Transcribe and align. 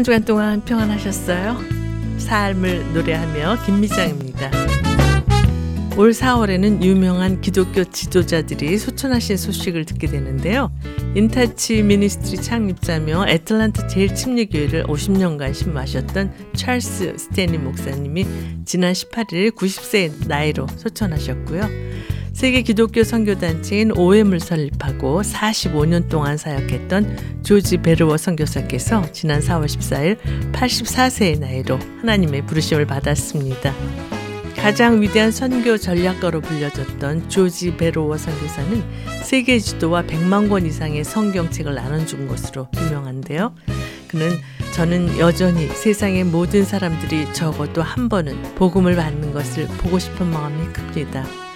한 0.00 0.04
주간 0.04 0.24
동안 0.24 0.64
평안하셨어요? 0.64 1.58
삶을 2.16 2.94
노래하며 2.94 3.64
김미장입니다. 3.66 4.50
올 5.98 6.12
4월에는 6.12 6.82
유명한 6.82 7.42
기독교 7.42 7.84
지도자들이 7.84 8.78
소천하신 8.78 9.36
소식을 9.36 9.84
듣게 9.84 10.06
되는데요. 10.06 10.72
In 11.14 11.33
Touch 11.33 11.82
Ministry 11.82 12.40
창립자며 12.40 13.26
애틀란타 13.28 13.88
제일침례교회를 13.88 14.84
50년간 14.84 15.52
시무하셨던 15.52 16.32
찰스 16.56 17.18
스탠리 17.18 17.58
목사님이 17.58 18.26
지난 18.64 18.94
18일 18.94 19.54
90세 19.54 20.26
나이로 20.26 20.66
소천하셨고요. 20.78 21.68
세계 22.40 22.62
기독교 22.62 23.04
선교단체인 23.04 23.92
OM을 23.98 24.40
설립하고 24.40 25.20
45년 25.20 26.08
동안 26.08 26.38
사역했던 26.38 27.42
조지 27.42 27.76
베르워 27.76 28.16
선교사께서 28.16 29.12
지난 29.12 29.40
4월 29.40 29.66
14일 29.66 30.16
84세의 30.50 31.38
나이로 31.38 31.78
하나님의 32.00 32.46
부르심을 32.46 32.86
받았습니다. 32.86 33.74
가장 34.56 35.02
위대한 35.02 35.30
선교 35.30 35.76
전략가로 35.76 36.40
불려졌던 36.40 37.28
조지 37.28 37.76
베로워 37.76 38.16
선교사는 38.16 38.84
세계 39.22 39.58
지도와 39.58 40.04
100만 40.04 40.48
권 40.48 40.64
이상의 40.64 41.04
성경책을 41.04 41.74
나눠준 41.74 42.26
것으로 42.26 42.68
유명한데요. 42.74 43.54
그는 44.08 44.30
저는 44.72 45.18
여전히 45.18 45.68
세상의 45.68 46.24
모든 46.24 46.64
사람들이 46.64 47.34
적어도 47.34 47.82
한 47.82 48.08
번은 48.08 48.54
복음을 48.54 48.96
받는 48.96 49.34
것을 49.34 49.66
보고 49.76 49.98
싶은 49.98 50.30
마음이 50.30 50.72
큽니다. 50.72 51.49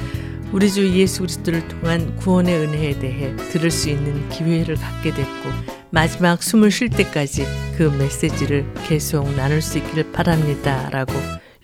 우리 0.55 0.71
주 0.71 0.89
예수 0.89 1.23
그리스도를 1.23 1.67
통한 1.67 2.15
구원의 2.15 2.57
은혜에 2.61 3.01
대해 3.01 3.35
들을 3.51 3.73
수 3.73 3.91
있는 3.91 4.29
기회를 4.29 4.77
갖게 4.77 5.13
됐고 5.13 5.51
마지막 5.91 6.45
숨을 6.45 6.71
쉴 6.71 6.91
때까지 6.91 7.45
그 7.77 7.83
메시지를 7.99 8.65
계속 8.87 9.29
나눌 9.35 9.61
수 9.61 9.79
있기를 9.79 10.13
바랍니다라고 10.13 11.13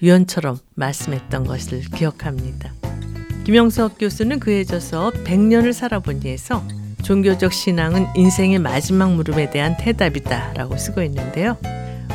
유언처럼 0.03 0.59
말씀했던 0.75 1.45
것을 1.45 1.83
기억합니다. 1.83 2.73
김영석 3.45 3.97
교수는 3.97 4.41
그에 4.41 4.65
져서 4.65 5.13
100년을 5.25 5.73
살아본 5.73 6.23
이에서 6.25 6.67
종교적 7.05 7.53
신앙은 7.53 8.09
인생의 8.17 8.59
마지막 8.59 9.15
물음에 9.15 9.51
대한 9.51 9.77
대답이다라고 9.77 10.77
쓰고 10.77 11.01
있는데요. 11.03 11.57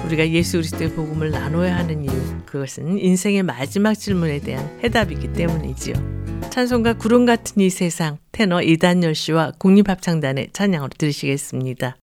우리가 0.05 0.29
예수 0.29 0.57
그리스도의 0.57 0.91
복음을 0.91 1.31
나눠야 1.31 1.75
하는 1.75 2.03
이유 2.03 2.11
그것은 2.45 2.99
인생의 2.99 3.43
마지막 3.43 3.93
질문에 3.95 4.39
대한 4.39 4.65
해답이기 4.83 5.33
때문이지요. 5.33 5.95
찬송가 6.51 6.93
구름 6.93 7.25
같은 7.25 7.61
이 7.61 7.69
세상 7.69 8.17
테너 8.31 8.61
이단열 8.61 9.15
씨와 9.15 9.53
국립합창단의 9.57 10.49
찬양으로 10.53 10.91
들으시겠습니다. 10.97 11.97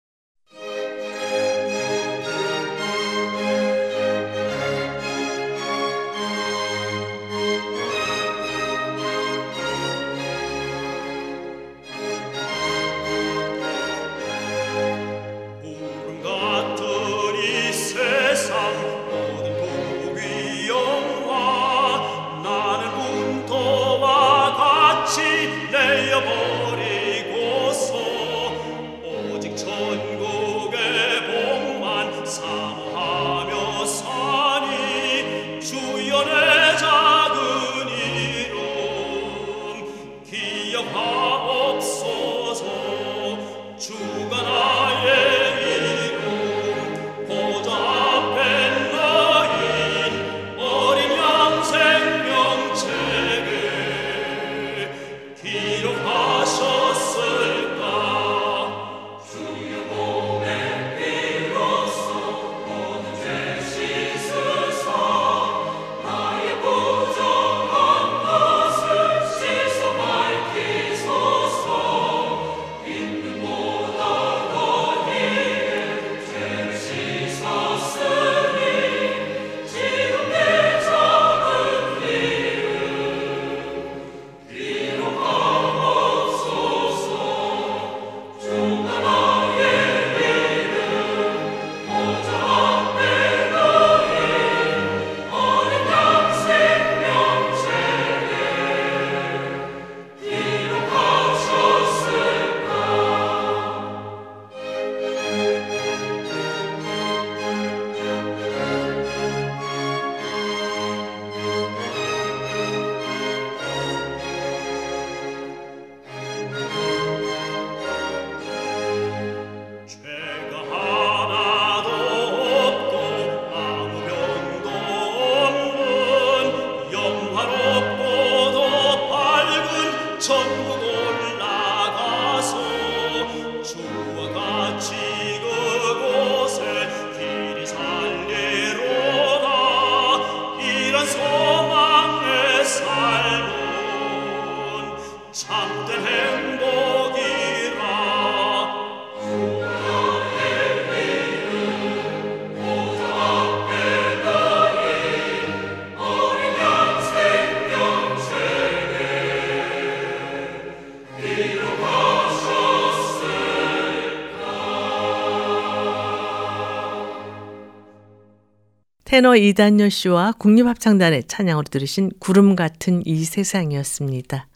테너 169.21 169.35
이단열 169.35 169.91
씨와 169.91 170.31
국립합창단의 170.39 171.25
찬양으로 171.27 171.65
들으신 171.69 172.09
구름 172.17 172.55
같은 172.55 173.03
이 173.05 173.23
세상이었습니다. 173.23 174.47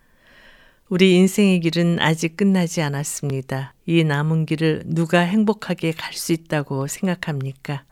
우리 0.89 1.13
인생의 1.17 1.59
길은 1.59 1.99
아직 1.99 2.35
끝나지 2.35 2.81
않았습니다. 2.81 3.75
이 3.85 4.03
남은 4.03 4.47
길을 4.47 4.81
누가 4.87 5.19
행복하게 5.19 5.91
갈 5.91 6.13
수 6.13 6.33
있다고 6.33 6.87
생각합니까? 6.87 7.83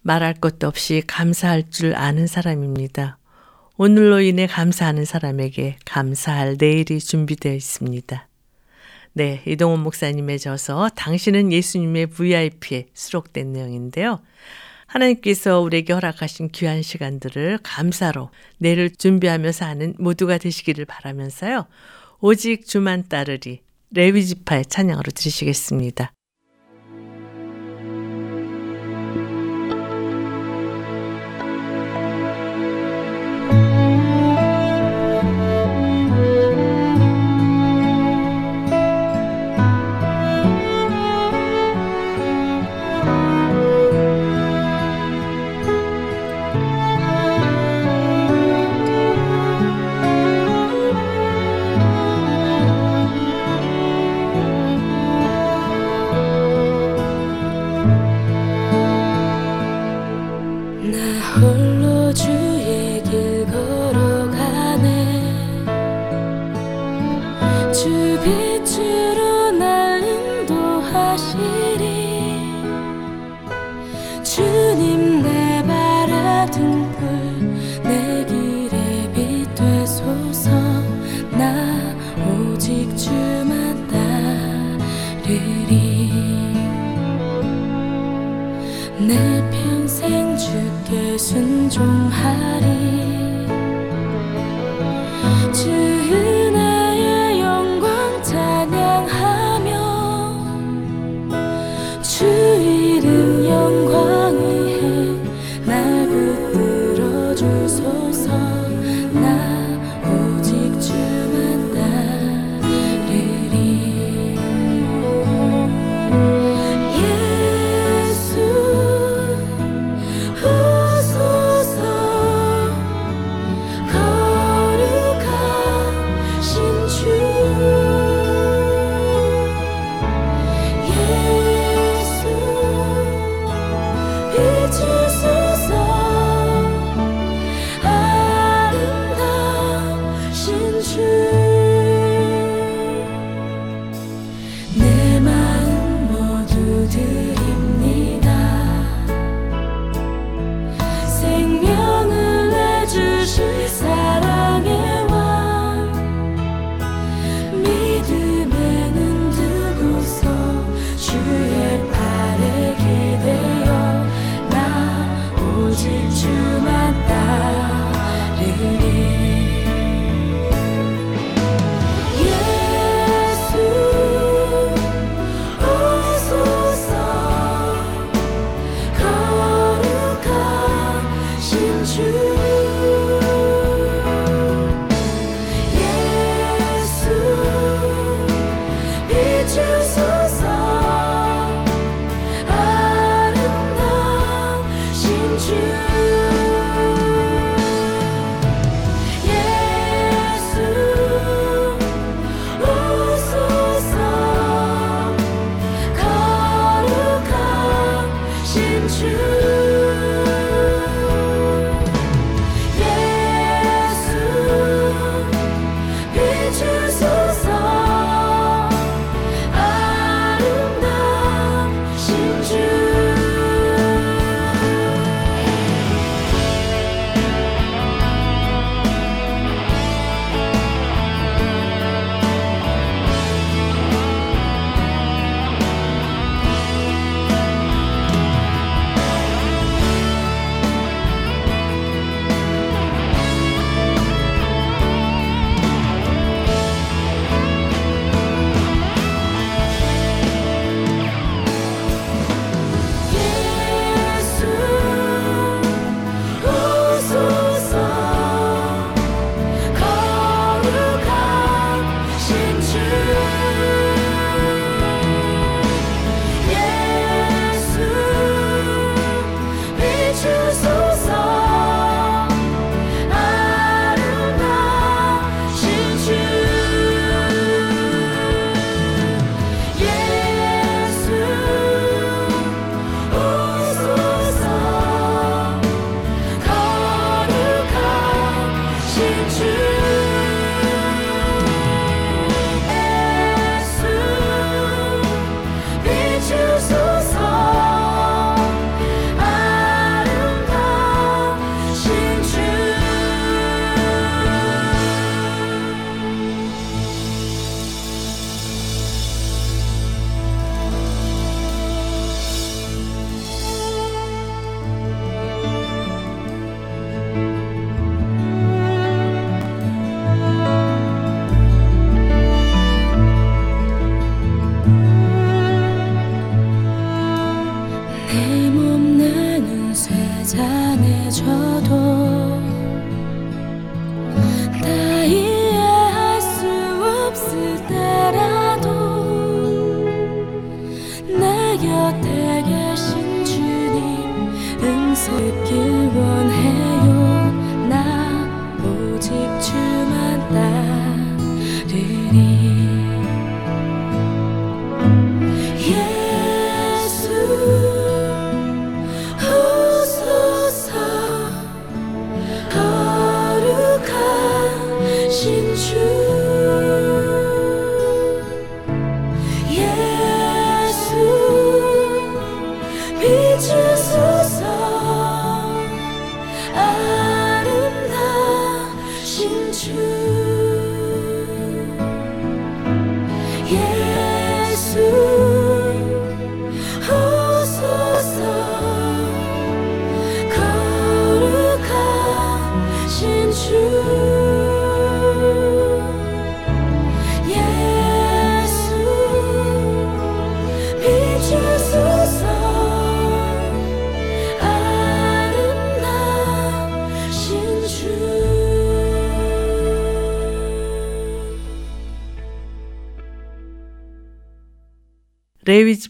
말할 0.00 0.32
것도 0.32 0.66
없이 0.66 1.02
감사할 1.06 1.68
줄 1.68 1.94
아는 1.94 2.26
사람입니다. 2.26 3.18
오늘로 3.76 4.22
인해 4.22 4.46
감사하는 4.46 5.04
사람에게 5.04 5.76
감사할 5.84 6.56
내일이 6.58 7.00
준비되어 7.00 7.52
있습니다. 7.52 8.28
네, 9.12 9.42
이동원 9.46 9.80
목사님의 9.80 10.38
저서 10.38 10.88
당신은 10.94 11.52
예수님의 11.52 12.06
VIP에 12.06 12.86
수록된 12.94 13.52
내용인데요. 13.52 14.22
하나님께서 14.94 15.60
우리에게 15.60 15.92
허락하신 15.92 16.50
귀한 16.52 16.82
시간들을 16.82 17.58
감사로 17.62 18.30
내를 18.58 18.90
준비하며 18.90 19.52
사는 19.52 19.94
모두가 19.98 20.38
되시기를 20.38 20.84
바라면서요. 20.84 21.66
오직 22.20 22.66
주만 22.66 23.04
따르리 23.08 23.60
레위지파의 23.90 24.66
찬양으로 24.66 25.10
들으시겠습니다. 25.12 26.12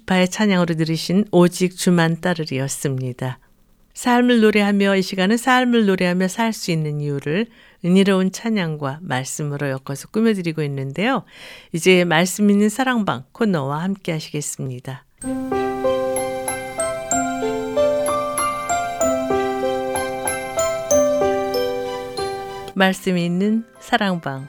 지파의 0.05 0.29
찬양으로 0.29 0.75
들으신 0.75 1.25
오직 1.33 1.77
주만 1.77 2.21
따르리였습니다. 2.21 3.39
삶을 3.95 4.41
노래하며 4.41 4.97
이 4.97 5.03
시간은 5.03 5.37
삶을 5.37 5.87
노래하며 5.87 6.29
살 6.29 6.53
수 6.53 6.71
있는 6.71 7.01
이유를 7.01 7.47
은혜로운 7.85 8.33
찬양과 8.33 9.01
말씀으로 9.03 9.69
엮어서 9.69 10.09
꾸며드리고 10.09 10.63
있는데요. 10.63 11.25
이제 11.73 12.05
말씀 12.05 12.51
있는 12.51 12.69
사랑방 12.69 13.25
코너와 13.33 13.83
함께 13.83 14.13
하시겠습니다. 14.13 15.05
말씀 22.75 23.17
있는 23.17 23.65
사랑방 23.81 24.49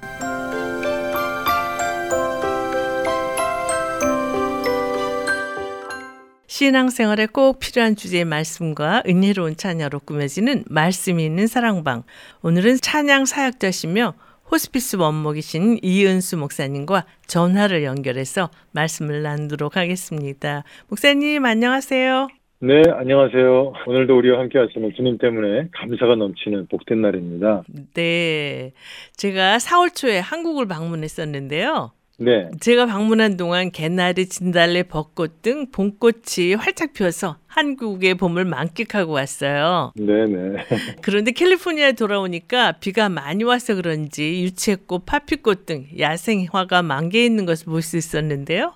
신앙생활에 6.56 7.26
꼭 7.26 7.60
필요한 7.60 7.98
주제의 7.98 8.24
말씀과 8.24 9.04
은혜로운 9.06 9.58
찬양으로 9.58 10.00
꾸며지는 10.00 10.64
말씀이 10.70 11.22
있는 11.26 11.48
사랑방. 11.48 12.04
오늘은 12.44 12.78
찬양 12.78 13.26
사역자시며 13.26 14.14
호스피스 14.50 14.96
원목이신 14.96 15.80
이은수 15.84 16.38
목사님과 16.38 17.04
전화를 17.28 17.84
연결해서 17.84 18.52
말씀을 18.72 19.22
나누도록 19.22 19.76
하겠습니다. 19.76 20.64
목사님 20.88 21.44
안녕하세요. 21.44 22.30
네, 22.62 22.84
안녕하세요. 22.90 23.74
오늘도 23.86 24.18
우리와 24.18 24.40
함께 24.40 24.58
하시는 24.58 24.94
주님 24.96 25.18
때문에 25.18 25.68
감사가 25.74 26.16
넘치는 26.16 26.68
복된 26.68 27.02
날입니다. 27.02 27.64
네. 27.96 28.72
제가 29.18 29.58
4월 29.58 29.94
초에 29.94 30.20
한국을 30.20 30.70
방문했었는데요. 30.70 31.92
네, 32.18 32.50
제가 32.62 32.86
방문한 32.86 33.36
동안 33.36 33.72
개나리, 33.72 34.28
진달래, 34.30 34.84
벚꽃 34.84 35.42
등 35.42 35.70
봄꽃이 35.70 36.54
활짝 36.58 36.94
피어서 36.94 37.38
한국의 37.48 38.16
봄을 38.16 38.46
만끽하고 38.46 39.12
왔어요. 39.12 39.92
네, 39.96 40.26
네. 40.26 40.56
그런데 41.02 41.32
캘리포니아에 41.32 41.92
돌아오니까 41.94 42.74
비가 42.74 43.10
많이 43.10 43.44
와서 43.44 43.76
그런지 43.76 44.44
유채꽃, 44.44 45.06
파피꽃 45.06 45.66
등 45.66 45.88
야생화가 46.00 46.84
만개해 46.84 47.26
있는 47.26 47.46
것을 47.46 47.66
볼 47.66 47.82
수 47.82 47.98
있었는데요. 47.98 48.74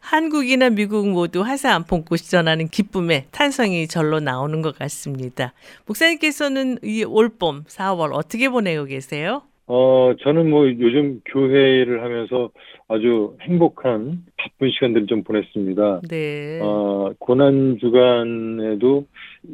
한국이나 0.00 0.68
미국 0.68 1.08
모두 1.08 1.40
화사한 1.42 1.84
봄꽃이 1.84 2.22
전하는 2.28 2.68
기쁨에 2.68 3.26
탄성이 3.30 3.88
절로 3.88 4.20
나오는 4.20 4.60
것 4.60 4.76
같습니다. 4.78 5.54
목사님께서는 5.86 6.78
이 6.82 7.04
올봄 7.04 7.64
4월 7.64 8.12
어떻게 8.12 8.48
보내고 8.50 8.84
계세요? 8.84 9.42
어, 9.66 10.12
저는 10.20 10.50
뭐 10.50 10.68
요즘 10.68 11.20
교회를 11.24 12.02
하면서 12.02 12.50
아주 12.88 13.36
행복한 13.40 14.24
바쁜 14.36 14.70
시간들을 14.70 15.06
좀 15.06 15.22
보냈습니다. 15.22 16.02
네. 16.08 16.60
어, 16.60 17.12
고난 17.18 17.78
주간에도 17.78 19.06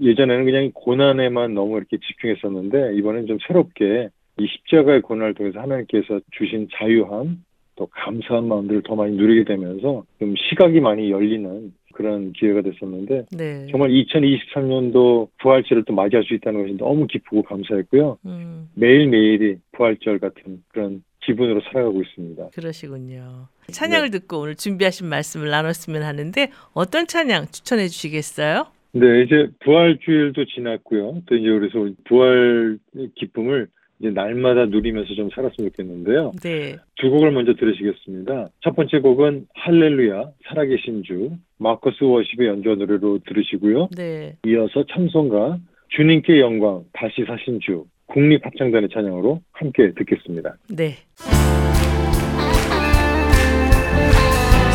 예전에는 0.02 0.45
그냥 0.45 0.71
고난에만 0.75 1.55
너무 1.55 1.76
이렇게 1.76 1.97
집중했었는데 1.99 2.97
이번엔 2.97 3.26
좀 3.26 3.38
새롭게 3.47 4.09
이 4.38 4.47
십자가의 4.47 5.02
고난을 5.02 5.35
통해서 5.35 5.61
하나님께서 5.61 6.21
주신 6.33 6.69
자유함 6.73 7.45
또 7.76 7.87
감사한 7.87 8.49
마음들을 8.49 8.83
더 8.83 8.97
많이 8.97 9.17
누리게 9.17 9.45
되면서 9.45 10.05
좀 10.19 10.35
시각이 10.37 10.81
많이 10.81 11.11
열리는 11.11 11.73
그런 11.92 12.32
기회가 12.32 12.62
됐었는데 12.62 13.26
네. 13.32 13.66
정말 13.70 13.90
2023년도 13.90 15.28
부활절을 15.40 15.85
또 15.85 15.92
맞이할 15.92 16.25
수 16.25 16.35
있다는 16.35 16.62
것이 16.62 16.76
너무 16.76 17.06
기쁘고 17.06 17.42
감사했고요. 17.42 18.18
음, 18.26 18.68
매일매일이 18.75 19.56
부활절 19.73 20.18
같은 20.18 20.62
그런 20.68 21.02
기분으로 21.23 21.61
살아가고 21.61 22.00
있습니다. 22.02 22.49
그러시군요. 22.54 23.49
찬양을 23.70 24.11
듣고 24.11 24.40
오늘 24.40 24.54
준비하신 24.56 25.06
말씀을 25.06 25.50
나눴으면 25.50 26.02
하는데 26.02 26.50
어떤 26.73 27.06
찬양 27.06 27.47
추천해 27.52 27.88
주시겠어요? 27.88 28.66
네, 28.92 29.23
이제 29.23 29.49
부활 29.61 29.99
주일도 29.99 30.47
지났고요. 30.47 31.23
또 31.26 31.37
이제 31.37 31.49
그래서 31.49 31.94
부활 32.04 32.78
기쁨을 33.16 33.68
이제 34.00 34.11
날마다 34.11 34.64
누리면서 34.66 35.14
좀 35.14 35.28
살았으면 35.35 35.71
좋겠는데요. 35.71 36.33
네. 36.42 36.76
두 36.97 37.11
곡을 37.11 37.33
먼저 37.33 37.52
들으시겠습니다. 37.52 38.49
첫 38.64 38.75
번째 38.75 38.99
곡은 39.00 39.47
할렐루야, 39.54 40.30
살아계신 40.49 41.02
주, 41.04 41.30
마커스 41.59 42.02
워십의 42.04 42.49
연주와 42.49 42.76
노래로 42.76 43.21
들으시고요. 43.26 43.90
네. 43.97 44.37
이어서 44.47 44.85
참송가, 44.90 45.59
주님께 45.90 46.40
영광, 46.40 46.85
다시 46.95 47.25
사신 47.26 47.61
주, 47.61 47.85
국립합창단의 48.07 48.88
찬양으로 48.92 49.40
함께 49.52 49.92
듣겠습니다. 49.92 50.57
네. 50.71 50.97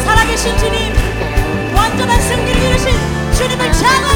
살아계신 0.06 0.56
주님 0.58 0.94
완전한 1.76 2.20
승리를 2.22 2.62
이루신 2.62 2.92
주님을 3.34 3.72
찬양 3.74 4.15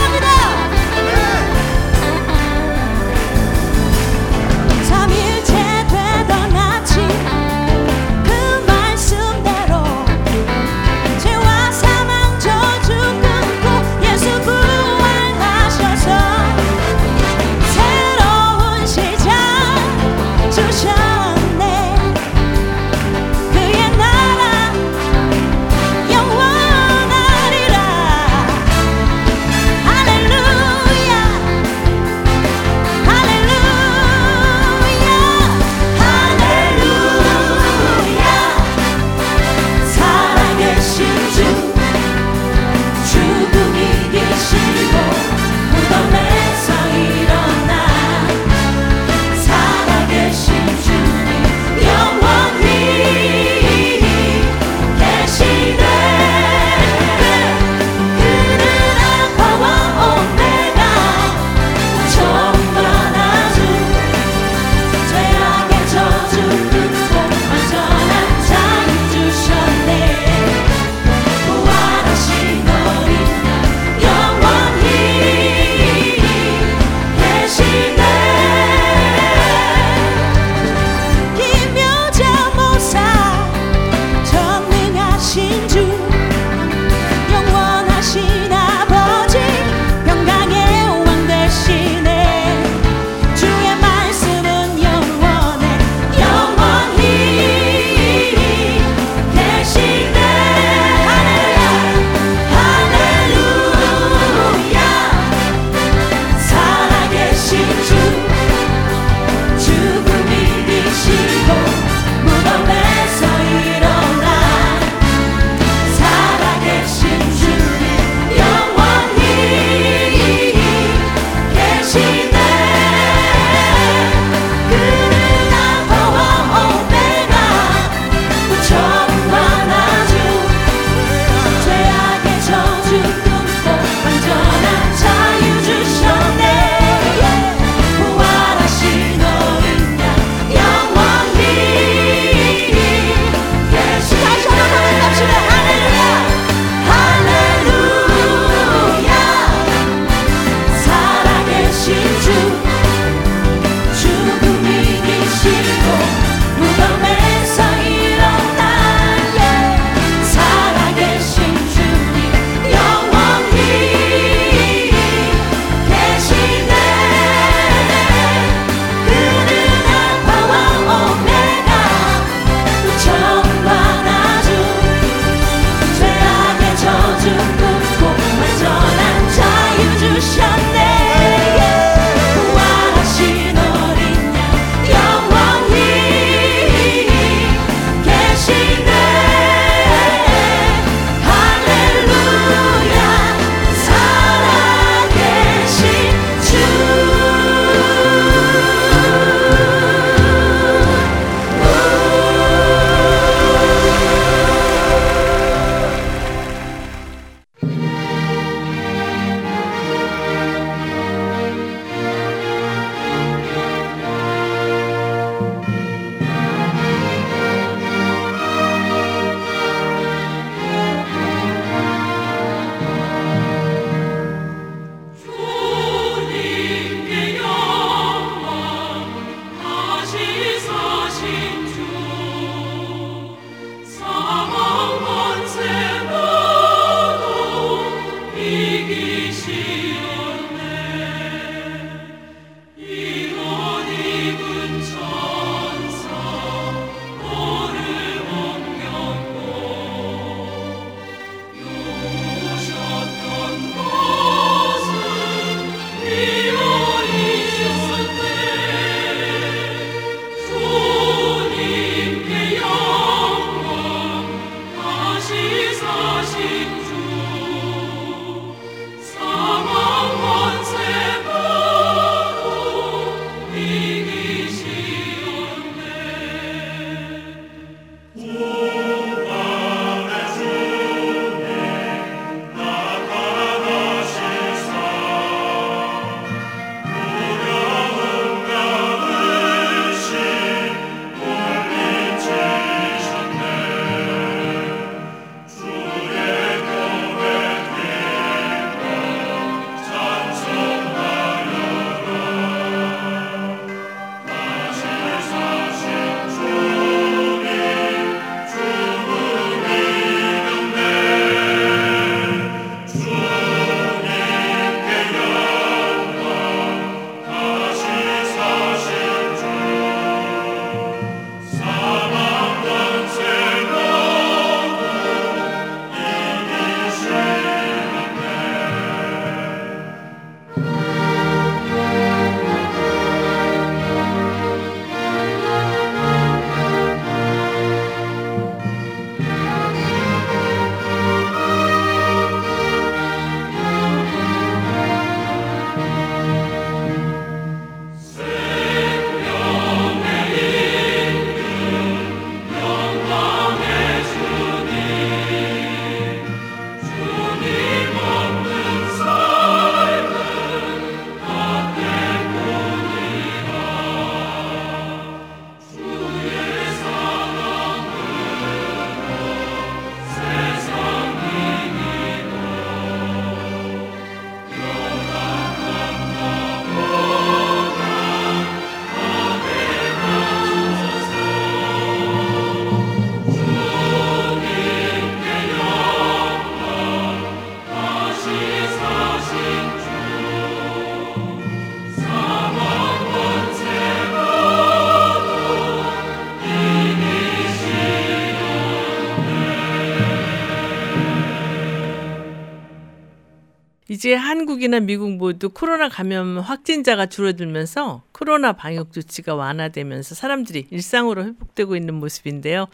이제 404.00 404.14
한국이나 404.14 404.80
미국 404.80 405.18
모두 405.18 405.50
코로나 405.50 405.90
감염 405.90 406.38
확진자가 406.38 407.08
줄어들면서 407.08 408.02
코로나 408.14 408.54
방역 408.54 408.94
조치가 408.94 409.36
완화되면서 409.36 410.16
사람들이 410.16 410.68
일상으로 410.72 411.26
회복되고 411.26 411.76
있는 411.76 411.96
모습인데요. 411.96 412.68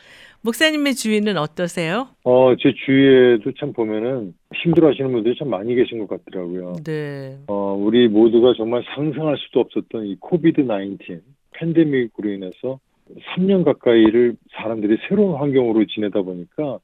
목사님의 0.43 0.93
주위는 0.93 1.37
어떠세요? 1.37 2.09
어, 2.25 2.53
제 2.61 2.71
주위에도 2.85 3.51
참 3.59 3.73
보면은 3.73 4.35
힘들어 4.53 4.89
하시는 4.89 5.11
분들이 5.11 5.35
참 5.35 5.49
많이 5.49 5.73
계신 5.73 6.05
것 6.05 6.09
같더라고요. 6.09 6.75
네. 6.85 7.39
어, 7.47 7.73
우리 7.73 8.07
모두가 8.07 8.53
정말 8.55 8.83
상상할 8.93 9.35
수도 9.39 9.61
없었던 9.61 10.05
이 10.05 10.17
코비드 10.19 10.61
19 10.61 11.21
팬데믹으로 11.53 12.29
인해서 12.33 12.79
3년 13.33 13.65
가까이를 13.65 14.35
사람들이 14.51 14.97
새로운 15.09 15.39
환경으로 15.39 15.87
지내다 15.87 16.21
보니까 16.21 16.77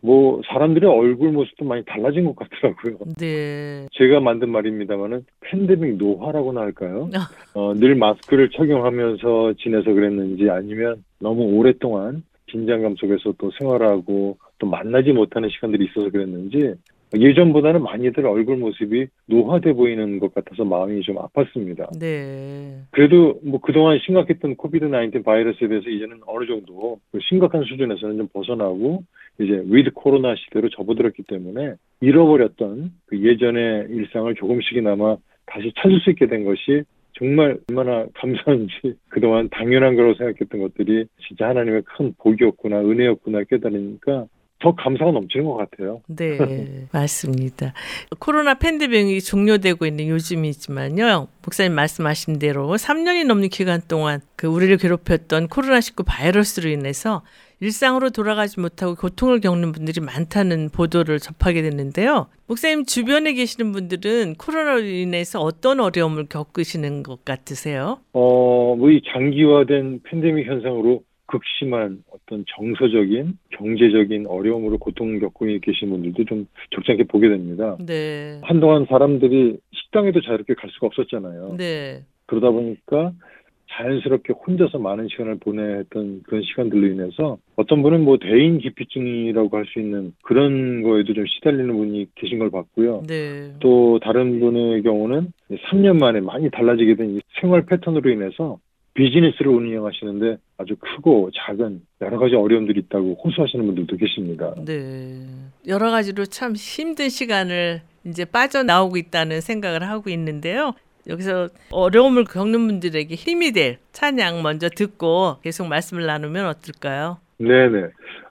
뭐 0.00 0.40
사람들의 0.46 0.88
얼굴 0.88 1.32
모습도 1.32 1.64
많이 1.64 1.84
달라진 1.84 2.24
것 2.24 2.36
같더라고요. 2.36 2.98
네. 3.18 3.86
제가 3.92 4.20
만든 4.20 4.50
말입니다만은 4.50 5.24
팬데믹 5.40 5.96
노화라고나 5.96 6.60
할까요? 6.60 7.10
아. 7.14 7.28
어, 7.58 7.74
늘 7.74 7.94
마스크를 7.94 8.50
착용하면서 8.50 9.54
지내서 9.58 9.92
그랬는지 9.92 10.48
아니면 10.50 11.04
너무 11.18 11.42
오랫동안 11.42 12.22
긴장감 12.46 12.96
속에서 12.96 13.34
또 13.38 13.50
생활하고 13.58 14.38
또 14.58 14.66
만나지 14.66 15.12
못하는 15.12 15.48
시간들이 15.48 15.86
있어서 15.86 16.10
그랬는지 16.10 16.74
예전보다는 17.16 17.82
많이들 17.82 18.26
얼굴 18.26 18.58
모습이 18.58 19.06
노화돼 19.26 19.72
보이는 19.72 20.18
것 20.18 20.34
같아서 20.34 20.64
마음이 20.64 21.00
좀 21.02 21.16
아팠습니다. 21.16 21.98
네. 21.98 22.82
그래도 22.90 23.40
뭐 23.42 23.60
그동안 23.60 23.98
심각했던 24.04 24.56
코비드 24.56 24.88
19 24.88 25.22
바이러스에 25.22 25.68
대해서 25.68 25.88
이제는 25.88 26.20
어느 26.26 26.46
정도 26.46 26.98
그 27.10 27.18
심각한 27.28 27.64
수준에서는 27.64 28.18
좀 28.18 28.28
벗어나고 28.32 29.04
이제 29.40 29.62
위드 29.66 29.90
코로나 29.92 30.34
시대로 30.36 30.68
접어들었기 30.68 31.24
때문에 31.24 31.74
잃어버렸던 32.00 32.92
그 33.06 33.22
예전의 33.22 33.86
일상을 33.90 34.34
조금씩이나마 34.34 35.16
다시 35.46 35.72
찾을 35.78 36.00
수 36.00 36.10
있게 36.10 36.26
된 36.26 36.44
것이 36.44 36.84
정말 37.18 37.58
얼마나 37.68 38.06
감사한지 38.14 38.96
그동안 39.08 39.48
당연한 39.50 39.96
거라고 39.96 40.14
생각했던 40.14 40.60
것들이 40.60 41.06
진짜 41.26 41.48
하나님의 41.48 41.82
큰 41.82 42.14
복이었구나 42.18 42.80
은혜였구나 42.80 43.44
깨달으니까 43.44 44.26
더 44.60 44.74
감사가 44.74 45.12
넘치는 45.12 45.44
것 45.44 45.56
같아요. 45.56 46.02
네, 46.08 46.86
맞습니다. 46.92 47.72
코로나 48.18 48.54
팬데믹이 48.54 49.20
종료되고 49.20 49.86
있는 49.86 50.08
요즘이지만요. 50.08 51.28
목사님 51.44 51.74
말씀하신 51.74 52.40
대로 52.40 52.66
3년이 52.66 53.24
넘는 53.26 53.50
기간 53.50 53.80
동안 53.86 54.20
그 54.34 54.48
우리를 54.48 54.76
괴롭혔던 54.76 55.46
코로나19 55.48 56.04
바이러스로 56.06 56.68
인해서 56.70 57.22
일상으로 57.60 58.10
돌아가지 58.10 58.60
못하고 58.60 58.94
고통을 58.94 59.40
겪는 59.40 59.72
분들이 59.72 60.00
많다는 60.00 60.70
보도를 60.70 61.18
접하게 61.18 61.62
됐는데요. 61.62 62.28
목사님 62.46 62.84
주변에 62.84 63.32
계시는 63.32 63.72
분들은 63.72 64.34
코로나로 64.38 64.80
인해서 64.80 65.40
어떤 65.40 65.80
어려움을 65.80 66.26
겪으시는 66.28 67.02
것 67.02 67.24
같으세요? 67.24 67.98
어, 68.12 68.76
뭐 68.76 68.88
이 68.90 69.00
장기화된 69.12 70.00
팬데믹 70.04 70.46
현상으로 70.46 71.02
극심한 71.26 72.02
어떤 72.10 72.44
정서적인 72.56 73.36
경제적인 73.50 74.26
어려움으로 74.28 74.78
고통을 74.78 75.20
겪고 75.20 75.46
계신 75.60 75.90
분들도 75.90 76.24
좀 76.24 76.46
적지 76.74 76.92
않게 76.92 77.04
보게 77.04 77.28
됩니다. 77.28 77.76
네. 77.84 78.40
한동안 78.44 78.86
사람들이 78.88 79.58
식당에도 79.74 80.22
자유롭게 80.22 80.54
갈 80.54 80.70
수가 80.70 80.86
없었잖아요. 80.86 81.56
네. 81.58 82.02
그러다 82.26 82.50
보니까 82.50 83.12
자연스럽게 83.70 84.32
혼자서 84.32 84.78
많은 84.78 85.08
시간을 85.08 85.38
보냈던 85.40 86.22
그런 86.24 86.42
시간들로 86.42 86.86
인해서 86.86 87.38
어떤 87.56 87.82
분은 87.82 88.04
뭐 88.04 88.18
대인 88.18 88.58
기피증이라고 88.58 89.56
할 89.56 89.68
수 89.68 89.80
있는 89.80 90.14
그런 90.22 90.82
거에도 90.82 91.12
좀 91.12 91.26
시달리는 91.26 91.76
분이 91.76 92.06
계신 92.14 92.38
걸 92.38 92.50
봤고요. 92.50 93.02
네. 93.06 93.52
또 93.60 93.98
다른 94.02 94.40
분의 94.40 94.82
경우는 94.82 95.32
3년 95.70 95.98
만에 95.98 96.20
많이 96.20 96.50
달라지게 96.50 96.96
된이 96.96 97.20
생활 97.40 97.66
패턴으로 97.66 98.10
인해서 98.10 98.58
비즈니스를 98.94 99.52
운영하시는데 99.52 100.38
아주 100.56 100.74
크고 100.76 101.30
작은 101.32 101.82
여러 102.00 102.18
가지 102.18 102.34
어려움들이 102.34 102.80
있다고 102.80 103.20
호소하시는 103.22 103.64
분들도 103.66 103.96
계십니다. 103.96 104.54
네. 104.64 105.24
여러 105.68 105.90
가지로 105.90 106.24
참 106.24 106.54
힘든 106.56 107.08
시간을 107.08 107.82
이제 108.06 108.24
빠져나오고 108.24 108.96
있다는 108.96 109.40
생각을 109.40 109.82
하고 109.82 110.10
있는데요. 110.10 110.72
여기서 111.06 111.48
어려움을 111.70 112.24
겪는 112.24 112.66
분들에게 112.66 113.14
힘이 113.14 113.52
될 113.52 113.78
찬양 113.92 114.42
먼저 114.42 114.68
듣고 114.68 115.36
계속 115.42 115.66
말씀을 115.68 116.06
나누면 116.06 116.46
어떨까요? 116.46 117.18
네네. 117.38 117.88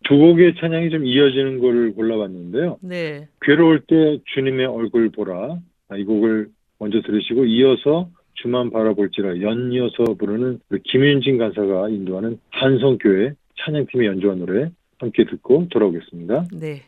두 0.08 0.18
곡의 0.18 0.56
찬양이 0.60 0.90
좀 0.90 1.06
이어지는 1.06 1.60
걸 1.60 1.94
골라봤는데요. 1.94 2.78
네. 2.82 3.28
괴로울 3.42 3.82
때 3.88 4.20
주님의 4.34 4.66
얼굴 4.66 5.10
보라. 5.10 5.58
아, 5.90 5.98
이 5.98 6.04
곡을 6.04 6.50
먼저 6.80 7.02
들으시고 7.02 7.46
이어서 7.46 8.10
주만 8.36 8.70
바라볼지라 8.70 9.42
연이어서 9.42 10.16
부르는 10.20 10.60
김윤진 10.84 11.38
간사가 11.38 11.90
인도하는 11.90 12.40
한성교회 12.52 13.34
찬양팀의 13.66 14.08
연주한 14.08 14.40
노래 14.40 14.70
함께 15.00 15.26
듣고 15.26 15.68
돌아오겠습니다. 15.70 16.46
네. 16.54 16.84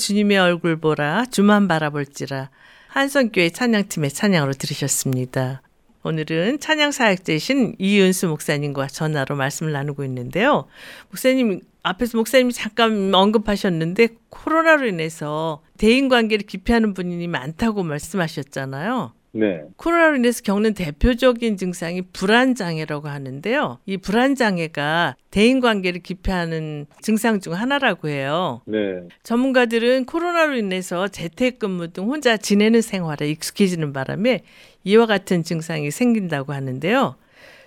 주님의 0.00 0.38
얼굴 0.38 0.80
보라 0.80 1.26
주만 1.26 1.68
바라볼지라 1.68 2.50
한성교회 2.88 3.50
찬양팀의 3.50 4.10
찬양으로 4.10 4.54
들으셨습니다. 4.54 5.62
오늘은 6.02 6.60
찬양 6.60 6.92
사역자이신 6.92 7.76
이은수 7.78 8.28
목사님과 8.28 8.86
전화로 8.86 9.36
말씀을 9.36 9.72
나누고 9.72 10.02
있는데요. 10.04 10.66
목사님 11.10 11.60
앞에서 11.82 12.16
목사님이 12.16 12.52
잠깐 12.54 13.14
언급하셨는데 13.14 14.08
코로나로 14.30 14.86
인해서 14.86 15.62
대인 15.76 16.08
관계를 16.08 16.46
기피하는 16.46 16.94
분이 16.94 17.26
많다고 17.28 17.82
말씀하셨잖아요. 17.82 19.12
네. 19.32 19.62
코로나로 19.76 20.16
인해서 20.16 20.42
겪는 20.42 20.74
대표적인 20.74 21.56
증상이 21.56 22.02
불안 22.12 22.54
장애라고 22.54 23.08
하는데요. 23.08 23.78
이 23.86 23.96
불안 23.96 24.34
장애가 24.34 25.16
대인 25.30 25.60
관계를 25.60 26.02
기피하는 26.02 26.86
증상 27.00 27.40
중 27.40 27.54
하나라고 27.54 28.08
해요. 28.08 28.62
네. 28.66 28.78
전문가들은 29.22 30.06
코로나로 30.06 30.56
인해서 30.56 31.08
재택근무 31.08 31.92
등 31.92 32.04
혼자 32.04 32.36
지내는 32.36 32.82
생활에 32.82 33.30
익숙해지는 33.30 33.92
바람에 33.92 34.40
이와 34.84 35.06
같은 35.06 35.42
증상이 35.42 35.90
생긴다고 35.90 36.52
하는데요. 36.52 37.16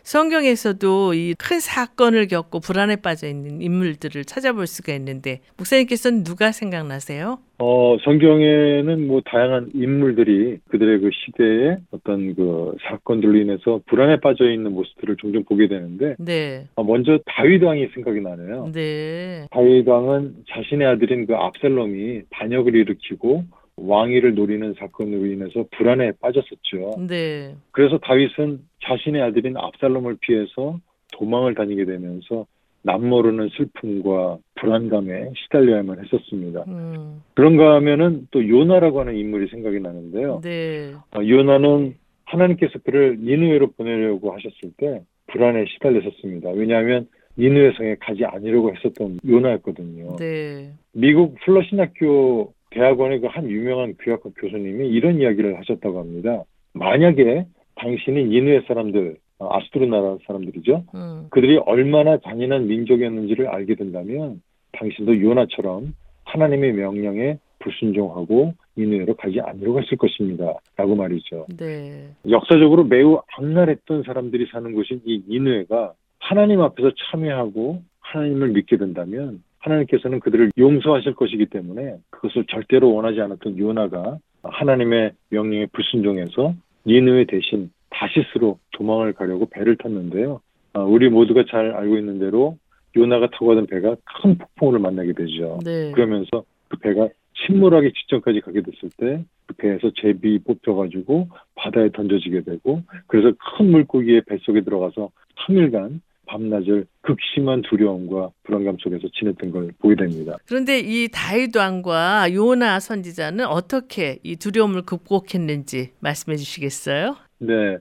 성경에서도 0.03 1.13
이 1.13 1.33
큰 1.39 1.59
사건을 1.59 2.27
겪고 2.27 2.59
불안에 2.59 2.97
빠져 2.97 3.27
있는 3.27 3.61
인물들을 3.61 4.23
찾아볼 4.25 4.67
수가 4.67 4.93
있는데 4.95 5.39
목사님께서는 5.57 6.23
누가 6.23 6.51
생각나세요? 6.51 7.39
어, 7.57 7.97
성경에는 8.03 9.07
뭐 9.07 9.21
다양한 9.25 9.71
인물들이 9.73 10.57
그들의 10.69 10.99
그 10.99 11.09
시대의 11.13 11.77
어떤 11.91 12.35
그 12.35 12.75
사건들로 12.87 13.37
인해서 13.37 13.81
불안에 13.87 14.17
빠져 14.19 14.51
있는 14.51 14.73
모습들을 14.73 15.15
종종 15.17 15.43
보게 15.45 15.67
되는데 15.67 16.15
네. 16.19 16.67
어, 16.75 16.83
먼저 16.83 17.19
다윗 17.25 17.63
왕이 17.63 17.87
생각이 17.93 18.19
나네요. 18.21 18.71
네. 18.73 19.47
다윗 19.51 19.87
왕은 19.87 20.35
자신의 20.49 20.87
아들인 20.87 21.25
그 21.25 21.35
압살롬이 21.35 22.23
반역을 22.29 22.75
일으키고 22.75 23.45
왕위를 23.77 24.35
노리는 24.35 24.73
사건으로 24.77 25.25
인해서 25.25 25.65
불안에 25.71 26.13
빠졌었죠. 26.21 27.07
네. 27.07 27.55
그래서 27.71 27.97
다윗은 27.97 28.59
자신의 28.85 29.21
아들인 29.21 29.57
압살롬을 29.57 30.17
피해서 30.21 30.79
도망을 31.13 31.55
다니게 31.55 31.85
되면서 31.85 32.45
남모르는 32.83 33.49
슬픔과 33.49 34.37
불안감에 34.55 35.31
시달려야만 35.35 36.03
했었습니다. 36.03 36.65
음. 36.67 37.23
그런가 37.33 37.75
하면은 37.75 38.27
또 38.31 38.47
요나라고 38.47 38.99
하는 38.99 39.15
인물이 39.15 39.47
생각이 39.47 39.79
나는데요. 39.79 40.41
네. 40.43 40.93
어, 41.15 41.21
요나는 41.25 41.95
하나님께서 42.25 42.79
그를 42.83 43.17
니누에로 43.19 43.71
보내려고 43.71 44.33
하셨을 44.33 44.73
때 44.77 45.01
불안에 45.27 45.65
시달렸었습니다. 45.73 46.49
왜냐하면 46.51 47.07
니누에 47.37 47.73
성에 47.77 47.95
가지 47.99 48.25
않으려고 48.25 48.73
했었던 48.75 49.19
요나였거든요. 49.25 50.17
네. 50.17 50.73
미국 50.91 51.35
플러신학교 51.43 52.53
대학원의 52.73 53.21
그 53.21 53.27
한 53.27 53.49
유명한 53.49 53.95
귀학과 54.01 54.29
교수님이 54.35 54.89
이런 54.89 55.19
이야기를 55.19 55.57
하셨다고 55.59 55.99
합니다. 55.99 56.43
만약에 56.73 57.45
당신이 57.75 58.25
니누의 58.25 58.63
사람들, 58.67 59.17
어, 59.39 59.57
아스투르 59.57 59.85
나라 59.85 60.17
사람들이죠. 60.27 60.83
음. 60.93 61.27
그들이 61.31 61.57
얼마나 61.65 62.17
잔인한 62.17 62.67
민족이었는지를 62.67 63.47
알게 63.47 63.75
된다면 63.75 64.41
당신도 64.73 65.21
요나처럼 65.21 65.93
하나님의 66.25 66.73
명령에 66.73 67.37
불순종하고 67.59 68.53
니누에로 68.77 69.15
가지 69.15 69.39
않으려고 69.39 69.81
했을 69.81 69.97
것입니다. 69.97 70.53
라고 70.75 70.95
말이죠. 70.95 71.47
네. 71.57 72.09
역사적으로 72.29 72.83
매우 72.83 73.21
악랄했던 73.37 74.03
사람들이 74.03 74.47
사는 74.51 74.71
곳인 74.73 75.01
이 75.05 75.23
니누에가 75.27 75.93
하나님 76.19 76.61
앞에서 76.61 76.91
참여하고 77.11 77.81
하나님을 77.99 78.49
믿게 78.49 78.77
된다면 78.77 79.43
하나님께서는 79.63 80.19
그들을 80.19 80.51
용서하실 80.57 81.15
것이기 81.15 81.47
때문에 81.47 81.97
그것을 82.09 82.45
절대로 82.49 82.93
원하지 82.93 83.21
않았던 83.21 83.57
요나가 83.57 84.17
하나님의 84.43 85.13
명령에 85.29 85.67
불순종해서 85.67 86.53
니누에 86.85 87.25
대신 87.25 87.71
다시스로 87.89 88.59
도망을 88.73 89.13
가려고 89.13 89.45
배를 89.45 89.77
탔는데요. 89.77 90.41
아, 90.73 90.81
우리 90.81 91.09
모두가 91.09 91.45
잘 91.49 91.71
알고 91.71 91.97
있는 91.97 92.19
대로 92.19 92.57
요나가 92.95 93.27
타고 93.29 93.47
가던 93.47 93.67
배가 93.67 93.95
큰 94.21 94.37
폭풍우를 94.37 94.79
만나게 94.79 95.13
되죠. 95.13 95.59
네. 95.63 95.91
그러면서 95.91 96.43
그 96.67 96.77
배가 96.77 97.07
침몰하기 97.45 97.93
직전까지 97.93 98.41
가게 98.41 98.61
됐을 98.61 98.89
때 98.97 99.23
그 99.45 99.55
배에서 99.55 99.91
제비 99.95 100.39
뽑혀가지고 100.39 101.29
바다에 101.55 101.89
던져지게 101.91 102.41
되고 102.41 102.81
그래서 103.07 103.35
큰 103.57 103.71
물고기의 103.71 104.23
뱃속에 104.25 104.61
들어가서 104.61 105.09
3일간 105.45 106.01
밤낮을 106.33 106.85
극심한 107.01 107.61
두려움과 107.61 108.31
불안감 108.43 108.77
속에서 108.79 109.07
지냈던 109.13 109.51
걸 109.51 109.71
보게 109.79 109.95
됩니다. 109.95 110.35
그런데 110.47 110.79
이 110.79 111.07
다윗 111.13 111.55
왕과 111.55 112.33
요나 112.33 112.79
선지자는 112.79 113.45
어떻게 113.45 114.17
이 114.23 114.35
두려움을 114.35 114.81
극복했는지 114.81 115.91
말씀해 115.99 116.37
주시겠어요? 116.37 117.15
네. 117.39 117.77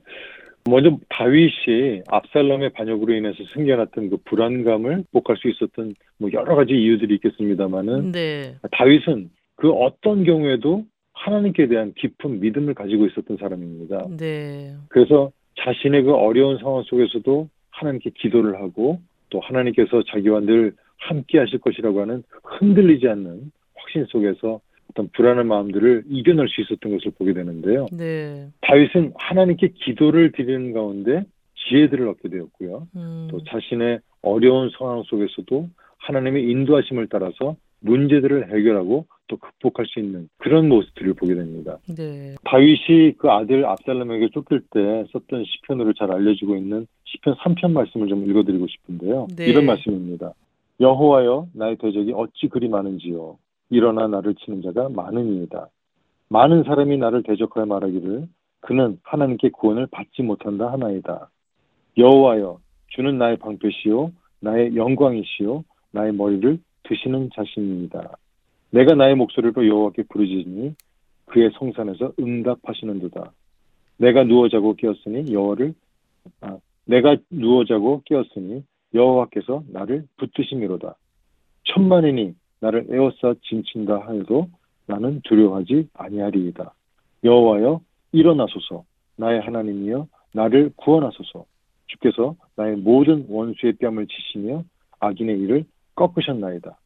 먼저 0.69 0.97
다윗이 1.09 2.03
압살롬의 2.09 2.75
반역으로 2.75 3.15
인해서 3.15 3.39
생겨났던 3.55 4.11
그 4.11 4.17
불안감을 4.25 5.05
극복할 5.11 5.37
수 5.39 5.49
있었던 5.49 5.95
뭐 6.19 6.31
여러 6.33 6.55
가지 6.55 6.75
이유들이 6.75 7.15
있겠습니다만은 7.17 8.13
네. 8.13 8.57
다윗은 8.71 9.31
그 9.57 9.71
어떤 9.71 10.25
경우에도 10.25 10.85
하나님께 11.15 11.69
대한 11.69 11.93
깊은 11.97 12.41
믿음을 12.41 12.75
가지고 12.75 13.07
있었던 13.07 13.39
사람입니다. 13.39 14.07
네. 14.17 14.75
그래서 14.89 15.33
자신의 15.65 16.05
그 16.05 16.13
어려운 16.13 16.59
상황 16.59 16.83
속에서도 16.85 17.49
하나님께 17.73 18.11
기도를 18.15 18.57
하고 18.61 19.01
또 19.31 19.41
하나님께서 19.41 20.03
자기와 20.05 20.41
늘 20.41 20.75
함께 20.99 21.39
하실 21.39 21.59
것이라고 21.59 22.01
하는 22.01 22.23
흔들리지 22.45 23.09
않는 23.09 23.51
확신 23.75 24.07
속에서 24.07 24.61
어떤 24.91 25.09
불안한 25.09 25.47
마음들을 25.47 26.05
이겨낼 26.09 26.49
수 26.49 26.61
있었던 26.61 26.93
것을 26.93 27.13
보게 27.19 27.33
되는데요. 27.33 27.87
네. 27.93 28.49
다윗은 28.61 29.15
하나님께 29.17 29.73
기도를 29.75 30.33
드리는 30.33 30.73
가운데 30.73 31.25
지혜들을 31.55 32.07
얻게 32.09 32.29
되었고요. 32.29 32.89
음. 32.97 33.29
또 33.31 33.43
자신의 33.45 34.01
어려운 34.21 34.71
상황 34.77 35.03
속에서도 35.05 35.69
하나님의 35.99 36.49
인도하심을 36.51 37.09
따라서 37.11 37.57
문제들을 37.81 38.55
해결하고 38.55 39.07
또 39.29 39.37
극복할 39.37 39.87
수 39.87 39.99
있는 39.99 40.29
그런 40.39 40.69
모습들을 40.69 41.15
보게 41.15 41.35
됩니다. 41.35 41.79
네. 41.97 42.35
다윗이 42.45 43.15
그 43.19 43.31
아들 43.31 43.65
압살롬에게 43.65 44.29
쫓길 44.33 44.63
때 44.71 45.05
썼던 45.13 45.45
시편으로 45.45 45.93
잘 45.95 46.13
알려지고 46.13 46.57
있는 46.57 46.87
시편 47.13 47.35
3편 47.37 47.73
말씀을 47.73 48.09
좀 48.09 48.29
읽어드리고 48.29 48.67
싶은데요. 48.67 49.29
네. 49.37 49.47
이런 49.47 49.67
말씀입니다. 49.67 50.33
여호와여 50.81 51.49
나의 51.53 51.77
대적이 51.77 52.13
어찌 52.15 52.49
그리 52.49 52.69
많은지요. 52.69 53.39
일어나 53.71 54.09
나를 54.09 54.35
치는 54.35 54.63
자가 54.63 54.89
많으니이다. 54.89 55.69
많은 56.29 56.65
사람이 56.65 56.97
나를 56.97 57.23
대적하여 57.23 57.67
말하기를 57.67 58.27
그는 58.61 58.99
하나님께 59.03 59.51
구원을 59.51 59.87
받지 59.91 60.23
못한다 60.23 60.73
하나이다. 60.73 61.29
여호와여 61.99 62.59
주는 62.89 63.19
나의 63.19 63.37
방패시요 63.39 64.13
나의 64.41 64.77
영광이시요 64.77 65.65
나의 65.93 66.13
머리를 66.15 66.59
드시는 66.85 67.31
자신입니다. 67.35 68.17
내가 68.71 68.95
나의 68.95 69.15
목소리로 69.17 69.67
여호와께 69.67 70.05
부르짖으니 70.09 70.75
그의 71.27 71.51
성산에서 71.59 72.13
응답하시는도다. 72.19 73.33
내가 73.99 74.25
누워 74.25 74.49
자고 74.49 74.75
깨었으니 74.75 75.33
여호와를 75.33 75.75
아, 76.41 76.59
내가 76.85 77.17
누워 77.31 77.65
자고 77.65 78.03
깨었으니 78.05 78.65
여호와께서 78.95 79.65
나를 79.69 80.07
붙드심이로다. 80.19 80.95
천만인이 81.65 82.35
나를 82.61 82.87
에워싸 82.91 83.35
짐친다 83.43 84.07
하여도 84.07 84.49
나는 84.87 85.21
두려워하지 85.25 85.89
아니하리이다. 85.95 86.75
여호와여 87.25 87.81
일어나소서 88.13 88.85
나의 89.17 89.41
하나님이여 89.41 90.07
나를 90.35 90.73
구원하소서 90.77 91.45
주께서 91.87 92.37
나의 92.57 92.77
모든 92.77 93.27
원수의 93.29 93.75
뺨을 93.75 94.07
치시며 94.07 94.65
악인의 95.01 95.39
일을 95.41 95.65
꺾으셨나이다. 95.95 96.79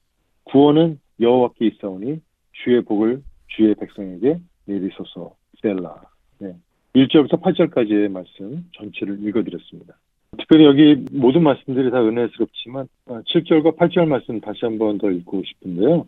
구원은 0.44 1.00
여호와께 1.20 1.66
있사오니 1.66 2.20
주의 2.52 2.82
복을 2.82 3.22
주의 3.48 3.74
백성에게 3.74 4.38
내리소서 4.66 5.34
셀라. 5.62 6.02
네. 6.38 6.54
1절부터 6.96 7.42
8절까지의 7.42 8.08
말씀 8.08 8.64
전체를 8.72 9.22
읽어드렸습니다. 9.28 9.94
특별히 10.38 10.64
여기 10.64 11.04
모든 11.12 11.42
말씀들이 11.42 11.90
다 11.90 12.02
은혜스럽지만 12.02 12.88
7절과 13.06 13.76
8절 13.76 14.06
말씀 14.06 14.40
다시 14.40 14.60
한번 14.62 14.96
더 14.96 15.10
읽고 15.10 15.42
싶은데요. 15.44 16.06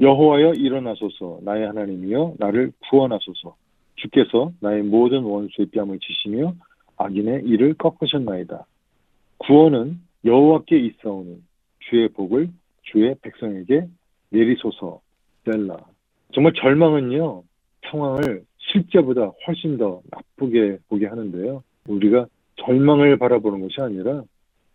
여호와여 0.00 0.52
일어나소서 0.54 1.40
나의 1.42 1.66
하나님이여 1.66 2.34
나를 2.38 2.70
구원하소서 2.88 3.56
주께서 3.96 4.52
나의 4.60 4.82
모든 4.84 5.24
원수의 5.24 5.70
뺨을 5.74 5.98
치시며 5.98 6.54
악인의 6.96 7.44
일을 7.44 7.74
꺾으셨나이다. 7.74 8.64
구원은 9.38 9.98
여호와께 10.24 10.78
있사오니 10.78 11.42
주의 11.80 12.08
복을 12.10 12.48
주의 12.82 13.14
백성에게 13.22 13.88
내리소서 14.30 15.00
셀라. 15.44 15.78
정말 16.32 16.52
절망은요 16.54 17.42
상황을 17.90 18.44
실제보다 18.58 19.32
훨씬 19.46 19.78
더 19.78 20.02
나쁘게 20.10 20.78
보게 20.88 21.06
하는데요. 21.06 21.62
우리가 21.86 22.26
절망을 22.56 23.16
바라보는 23.18 23.60
것이 23.60 23.80
아니라 23.80 24.22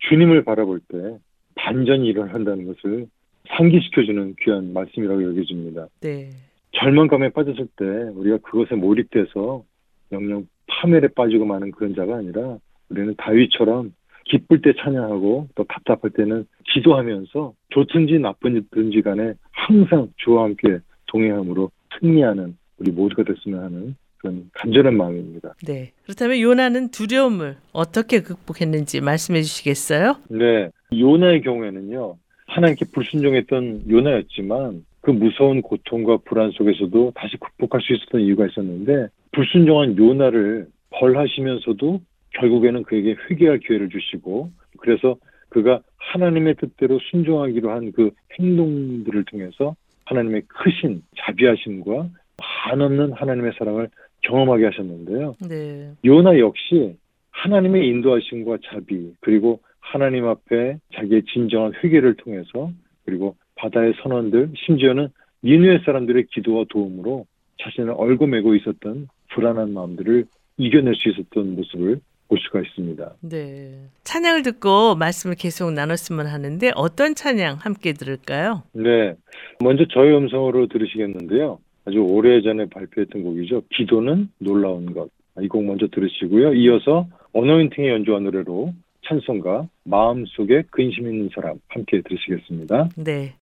주님을 0.10 0.44
바라볼 0.44 0.80
때 0.88 1.18
반전이 1.56 2.08
일어난다는 2.08 2.66
것을 2.66 3.08
상기시켜주는 3.50 4.36
귀한 4.42 4.74
말씀이라고 4.74 5.24
여겨집니다. 5.24 5.88
네. 6.02 6.30
절망감에 6.72 7.30
빠졌을 7.30 7.68
때 7.76 7.86
우리가 7.86 8.38
그것에 8.38 8.76
몰입돼서 8.76 9.64
영영 10.12 10.48
파멸에 10.68 11.10
빠지고 11.10 11.46
마는 11.46 11.72
그런 11.72 11.94
자가 11.94 12.18
아니라 12.18 12.58
우리는 12.90 13.14
다윗처럼 13.18 13.94
기쁠 14.26 14.62
때 14.62 14.74
찬양하고 14.80 15.50
또 15.56 15.64
답답할 15.66 16.12
때는 16.12 16.46
기도하면서 16.74 17.54
좋든지 17.70 18.20
나쁜지 18.20 19.02
간에 19.02 19.34
항상 19.52 20.10
주와 20.18 20.46
함께 20.46 20.80
동행함으로 21.08 21.70
승리하는 22.00 22.58
우리 22.78 22.92
모두가 22.92 23.24
됐으면 23.24 23.64
하는 23.64 23.96
그런 24.18 24.50
간절한 24.54 24.96
마음입니다. 24.96 25.54
네. 25.66 25.92
그렇다면 26.04 26.40
요나는 26.40 26.92
두려움을 26.92 27.58
어떻게 27.74 28.22
극복했는지 28.22 29.02
말씀해 29.02 29.42
주시겠어요? 29.42 30.16
네. 30.30 30.70
요나의 30.98 31.42
경우에는요. 31.42 32.18
하나님께 32.48 32.86
불순종했던 32.94 33.90
요나였지만 33.90 34.86
그 35.02 35.12
무서운 35.12 35.62
고통과 35.62 36.18
불안 36.18 36.52
속에서도 36.52 37.12
다시 37.16 37.36
극복할 37.38 37.82
수 37.82 37.94
있었던 37.94 38.22
이유가 38.22 38.46
있었는데 38.48 39.08
불순종한 39.34 39.98
요나를 39.98 40.68
벌하시면서도 40.92 42.02
결국에는 42.40 42.84
그에게 42.84 43.16
회개할 43.30 43.60
기회를 43.60 43.90
주시고 43.90 44.52
그래서 44.78 45.18
그가 45.50 45.82
하나님의 45.98 46.56
뜻대로 46.56 47.00
순종하기로 47.12 47.72
한 47.72 47.92
그 47.92 48.12
행동들을 48.40 49.26
통해서 49.26 49.76
하나님의 50.06 50.44
크신 50.48 51.04
자비하심과 51.18 52.10
한없는 52.40 53.14
하나님의 53.14 53.54
사랑을 53.58 53.90
경험하게 54.22 54.66
하셨는데요. 54.66 55.36
네. 55.48 55.92
요나 56.06 56.40
역시 56.40 56.96
하나님의 57.32 57.88
인도하심과 57.88 58.58
자비 58.66 59.14
그리고 59.22 59.60
하나님 59.80 60.28
앞에 60.28 60.78
자기의 60.96 61.24
진정한 61.34 61.74
회개를 61.84 62.16
통해서 62.16 62.72
그리고 63.06 63.36
바다의 63.56 63.94
선원들 64.02 64.54
심지어는 64.66 65.10
니누의 65.44 65.82
사람들의 65.86 66.28
기도와 66.32 66.66
도움으로 66.70 67.26
자신을 67.62 67.92
얽어매고 67.92 68.56
있었던 68.56 69.08
불안한 69.34 69.74
마음들을 69.74 70.26
이겨낼 70.58 70.96
수 70.96 71.10
있었던 71.10 71.56
모습을 71.56 72.00
볼 72.30 72.40
수가 72.40 72.62
있습니다. 72.62 73.14
네. 73.22 73.90
찬양을 74.04 74.44
듣고 74.44 74.96
말씀을 74.96 75.36
계속 75.36 75.72
나눴으면 75.72 76.28
하는데 76.28 76.72
어떤 76.76 77.14
찬양 77.14 77.58
함께 77.60 77.94
들을까요? 77.94 78.64
네. 78.74 79.16
먼저 79.60 79.86
저희 79.92 80.16
음성으로 80.16 80.68
들으시겠는데요. 80.68 81.60
아주 81.86 82.00
오래전에 82.00 82.66
발표했던 82.70 83.24
곡이죠. 83.24 83.64
기도는 83.70 84.30
놀라운 84.40 84.94
것. 84.94 85.10
이 85.42 85.48
곡 85.48 85.66
먼저 85.66 85.88
들으시고요. 85.88 86.54
이어서 86.54 87.08
어노인팅의 87.34 87.90
연주한 87.90 88.24
노래로 88.24 88.74
찬송가 89.08 89.68
마음속에 89.84 90.64
근심 90.72 91.08
있는 91.08 91.30
사람 91.34 91.58
함께 91.70 92.02
들으시겠습니다. 92.02 92.90
네. 92.98 93.34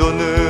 기도는 0.00 0.49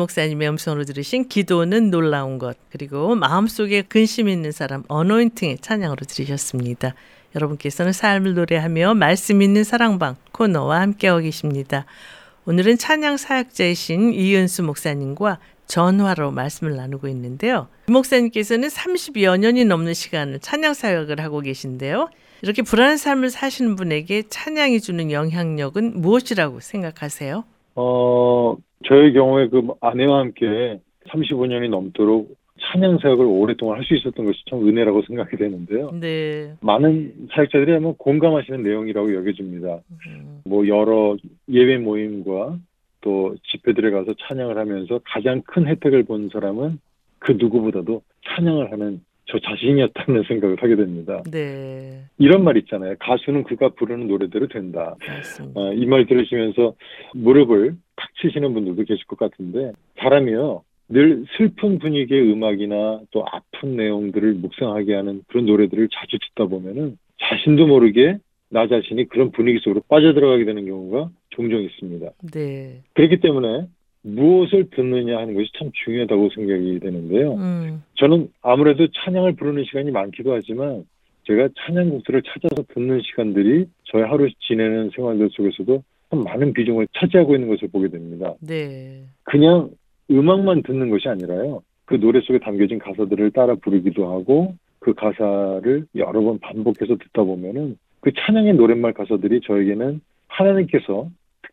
목사님의 0.00 0.48
음성으로 0.48 0.84
들으신 0.84 1.28
기도는 1.28 1.90
놀라운 1.90 2.38
것 2.38 2.56
그리고 2.70 3.14
마음속에 3.14 3.82
근심 3.82 4.28
있는 4.28 4.52
사람 4.52 4.82
어노인팅의 4.88 5.58
찬양으로 5.60 6.04
들으셨습니다. 6.06 6.94
여러분께서는 7.34 7.92
삶을 7.92 8.34
노래하며 8.34 8.94
말씀 8.94 9.42
있는 9.42 9.62
사랑방 9.62 10.16
코너와 10.32 10.80
함께하고 10.80 11.20
계십니다. 11.20 11.86
오늘은 12.46 12.78
찬양 12.78 13.16
사역자이신 13.16 14.14
이은수 14.14 14.62
목사님과 14.64 15.38
전화로 15.66 16.32
말씀을 16.32 16.74
나누고 16.74 17.06
있는데요. 17.08 17.68
이 17.88 17.92
목사님께서는 17.92 18.68
30여 18.68 19.38
년이 19.38 19.66
넘는 19.66 19.94
시간을 19.94 20.40
찬양 20.40 20.74
사역을 20.74 21.20
하고 21.20 21.40
계신데요. 21.40 22.08
이렇게 22.42 22.62
불안한 22.62 22.96
삶을 22.96 23.30
사시는 23.30 23.76
분에게 23.76 24.24
찬양이 24.28 24.80
주는 24.80 25.12
영향력은 25.12 26.00
무엇이라고 26.00 26.60
생각하세요? 26.60 27.44
어, 27.80 28.56
저의 28.86 29.12
경우에 29.12 29.48
그 29.48 29.66
아내와 29.80 30.20
함께 30.20 30.80
35년이 31.08 31.70
넘도록 31.70 32.36
찬양 32.60 32.98
사역을 32.98 33.24
오랫동안 33.24 33.78
할 33.78 33.84
수 33.84 33.94
있었던 33.94 34.24
것이 34.24 34.38
참 34.50 34.66
은혜라고 34.68 35.02
생각이 35.06 35.36
되는데요. 35.36 35.90
네. 35.98 36.52
많은 36.60 37.28
사역자들이 37.34 37.74
아마 37.74 37.92
공감하시는 37.96 38.62
내용이라고 38.62 39.14
여겨집니다. 39.14 39.80
음, 40.06 40.42
뭐 40.44 40.68
여러 40.68 41.16
예배 41.48 41.78
모임과 41.78 42.58
또 43.00 43.34
집회들에 43.50 43.90
가서 43.90 44.14
찬양을 44.28 44.58
하면서 44.58 45.00
가장 45.04 45.40
큰 45.46 45.66
혜택을 45.66 46.02
본 46.02 46.28
사람은 46.30 46.78
그 47.18 47.32
누구보다도 47.32 48.02
찬양을 48.28 48.70
하는 48.72 49.00
저 49.30 49.38
자신이었다는 49.38 50.24
생각을 50.24 50.60
하게 50.60 50.76
됩니다. 50.76 51.22
네. 51.30 52.02
이런 52.18 52.42
말 52.42 52.56
있잖아요. 52.58 52.94
가수는 52.98 53.44
그가 53.44 53.70
부르는 53.70 54.08
노래대로 54.08 54.48
된다. 54.48 54.96
어, 55.54 55.72
이말 55.72 56.06
들으시면서 56.06 56.74
무릎을 57.14 57.76
탁 57.96 58.08
치시는 58.20 58.52
분들도 58.52 58.84
계실 58.84 59.06
것 59.06 59.18
같은데 59.18 59.72
사람이요 59.98 60.62
늘 60.88 61.24
슬픈 61.36 61.78
분위기의 61.78 62.32
음악이나 62.32 63.00
또 63.12 63.24
아픈 63.30 63.76
내용들을 63.76 64.34
묵상하게 64.34 64.94
하는 64.94 65.22
그런 65.28 65.46
노래들을 65.46 65.88
자주 65.92 66.18
듣다 66.18 66.48
보면은 66.48 66.98
자신도 67.20 67.68
모르게 67.68 68.18
나 68.48 68.66
자신이 68.66 69.08
그런 69.08 69.30
분위기 69.30 69.60
속으로 69.60 69.82
빠져들어가게 69.88 70.44
되는 70.44 70.66
경우가 70.66 71.10
종종 71.30 71.62
있습니다. 71.62 72.10
네. 72.32 72.80
그렇기 72.94 73.20
때문에 73.20 73.66
무엇을 74.02 74.70
듣느냐 74.70 75.18
하는 75.18 75.34
것이 75.34 75.50
참 75.58 75.70
중요하다고 75.84 76.30
생각이 76.34 76.80
되는데요. 76.80 77.34
음, 77.34 77.82
저는 77.96 78.28
아무래도 78.42 78.86
찬양을 78.88 79.36
부르는 79.36 79.64
시간이 79.64 79.90
많기도 79.90 80.32
하지만 80.32 80.84
제가 81.24 81.48
찬양곡들을 81.58 82.22
찾아서 82.22 82.62
듣는 82.74 83.00
시간들이 83.02 83.66
저의 83.84 84.04
하루 84.06 84.28
지내는 84.40 84.90
생활들 84.94 85.28
속에서도 85.32 85.82
참 86.10 86.24
많은 86.24 86.52
비중을 86.52 86.88
차지하고 86.98 87.34
있는 87.34 87.48
것을 87.48 87.68
보게 87.68 87.88
됩니다. 87.88 88.34
네. 88.40 89.04
그냥 89.24 89.70
음악만 90.10 90.62
듣는 90.62 90.90
것이 90.90 91.08
아니라요. 91.08 91.62
그 91.84 92.00
노래 92.00 92.20
속에 92.20 92.38
담겨진 92.38 92.78
가사들을 92.78 93.30
따라 93.32 93.54
부르기도 93.56 94.12
하고 94.12 94.54
그 94.78 94.94
가사를 94.94 95.86
여러 95.96 96.20
번 96.22 96.38
반복해서 96.38 96.96
듣다 96.96 97.22
보면은 97.22 97.76
그 98.00 98.10
찬양의 98.16 98.54
노랫말 98.54 98.94
가사들이 98.94 99.40
저에게는 99.44 100.00
하나님께서 100.28 101.08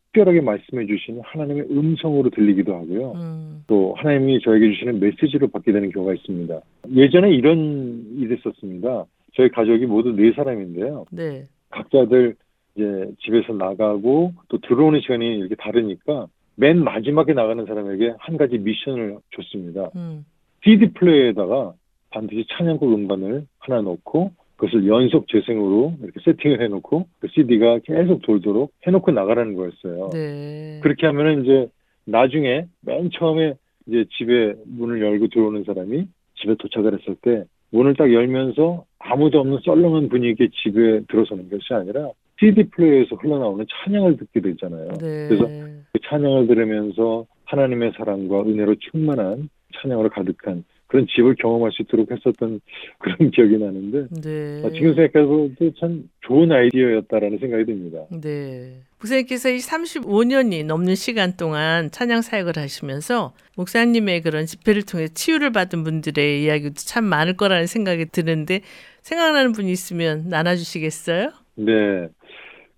특별하게 0.07 0.41
말씀해 0.41 0.85
주시는 0.85 1.21
하나님의 1.23 1.67
음성으로 1.69 2.29
들리기도 2.29 2.73
하고요. 2.75 3.11
음, 3.13 3.63
또 3.67 3.93
하나님이 3.97 4.39
저에게 4.41 4.71
주시는 4.71 4.99
메시지로 4.99 5.47
받게 5.49 5.71
되는 5.71 5.91
경우가 5.91 6.13
있습니다. 6.15 6.59
예전에 6.95 7.31
이런 7.31 8.03
일이 8.17 8.35
있었습니다. 8.35 9.05
저희 9.35 9.49
가족이 9.49 9.85
모두 9.85 10.11
네 10.15 10.31
사람인데요. 10.33 11.05
네. 11.11 11.47
각자들 11.69 12.35
이제 12.75 13.11
집에서 13.19 13.53
나가고 13.53 14.33
또 14.49 14.57
들어오는 14.59 14.99
시간이 15.01 15.37
이렇게 15.37 15.55
다르니까 15.55 16.27
맨 16.55 16.83
마지막에 16.83 17.33
나가는 17.33 17.65
사람에게 17.65 18.13
한 18.17 18.37
가지 18.37 18.57
미션을 18.57 19.17
줬습니다. 19.35 19.91
음, 19.95 20.25
CD 20.63 20.91
플레이어에다가 20.93 21.73
반드시 22.09 22.45
찬양곡 22.49 22.93
음반을 22.93 23.45
하나 23.59 23.81
넣고 23.81 24.31
그것을 24.57 24.87
연속 24.87 25.27
재생으로 25.27 25.93
이렇게 26.01 26.19
세팅을 26.25 26.61
해놓고 26.61 27.07
그 27.19 27.27
CD가 27.31 27.79
계속 27.79 28.21
돌도록 28.23 28.73
해놓고 28.85 29.11
나가라는 29.11 29.55
거였어요. 29.55 30.09
네. 30.11 30.79
그렇게 30.81 31.05
하면은 31.05 31.43
이제 31.43 31.69
나중에 32.05 32.65
맨 32.81 33.09
처음에 33.11 33.53
이제 33.87 34.05
집에 34.17 34.55
문을 34.65 35.01
열고 35.01 35.27
들어오는 35.27 35.63
사람이 35.63 36.07
집에 36.35 36.55
도착을 36.55 36.99
했을 36.99 37.15
때 37.21 37.45
문을 37.71 37.95
딱 37.95 38.11
열면서 38.11 38.85
아무도 38.99 39.39
없는 39.39 39.59
썰렁한 39.63 40.09
분위기의 40.09 40.49
집에 40.63 41.01
들어서는 41.07 41.49
것이 41.49 41.73
아니라 41.73 42.09
CD 42.39 42.63
플레이에서 42.69 43.15
흘러나오는 43.15 43.65
찬양을 43.69 44.17
듣게 44.17 44.41
되잖아요. 44.41 44.89
네. 44.99 45.27
그래서 45.27 45.47
그 45.47 45.99
찬양을 46.07 46.47
들으면서 46.47 47.25
하나님의 47.45 47.93
사랑과 47.95 48.41
은혜로 48.41 48.75
충만한 48.75 49.49
찬양으로 49.75 50.09
가득한 50.09 50.63
그런 50.87 51.05
집을 51.07 51.35
경험할 51.35 51.71
수 51.73 51.81
있도록 51.83 52.09
했었던 52.11 52.59
그런 52.99 53.31
기억이 53.31 53.57
나는데 53.57 54.07
네. 54.21 54.61
아, 54.65 54.69
지금 54.71 54.95
생각해보도 54.95 55.73
참 55.79 56.09
좋은 56.21 56.51
아이디어였다라는 56.51 57.39
생각이 57.39 57.65
듭니다. 57.65 58.05
네. 58.09 58.81
목사님께서 58.99 59.49
이 59.49 59.57
35년이 59.57 60.65
넘는 60.65 60.95
시간 60.95 61.37
동안 61.37 61.91
찬양 61.91 62.21
사역을 62.21 62.53
하시면서 62.55 63.33
목사님의 63.55 64.21
그런 64.21 64.45
집회를 64.45 64.83
통해 64.83 65.07
치유를 65.07 65.51
받은 65.51 65.83
분들의 65.83 66.43
이야기도 66.43 66.75
참 66.75 67.03
많을 67.03 67.35
거라는 67.35 67.67
생각이 67.67 68.05
드는데 68.05 68.61
생각나는 69.03 69.51
분이 69.51 69.71
있으면 69.71 70.29
나눠주시겠어요? 70.29 71.31
네. 71.55 72.07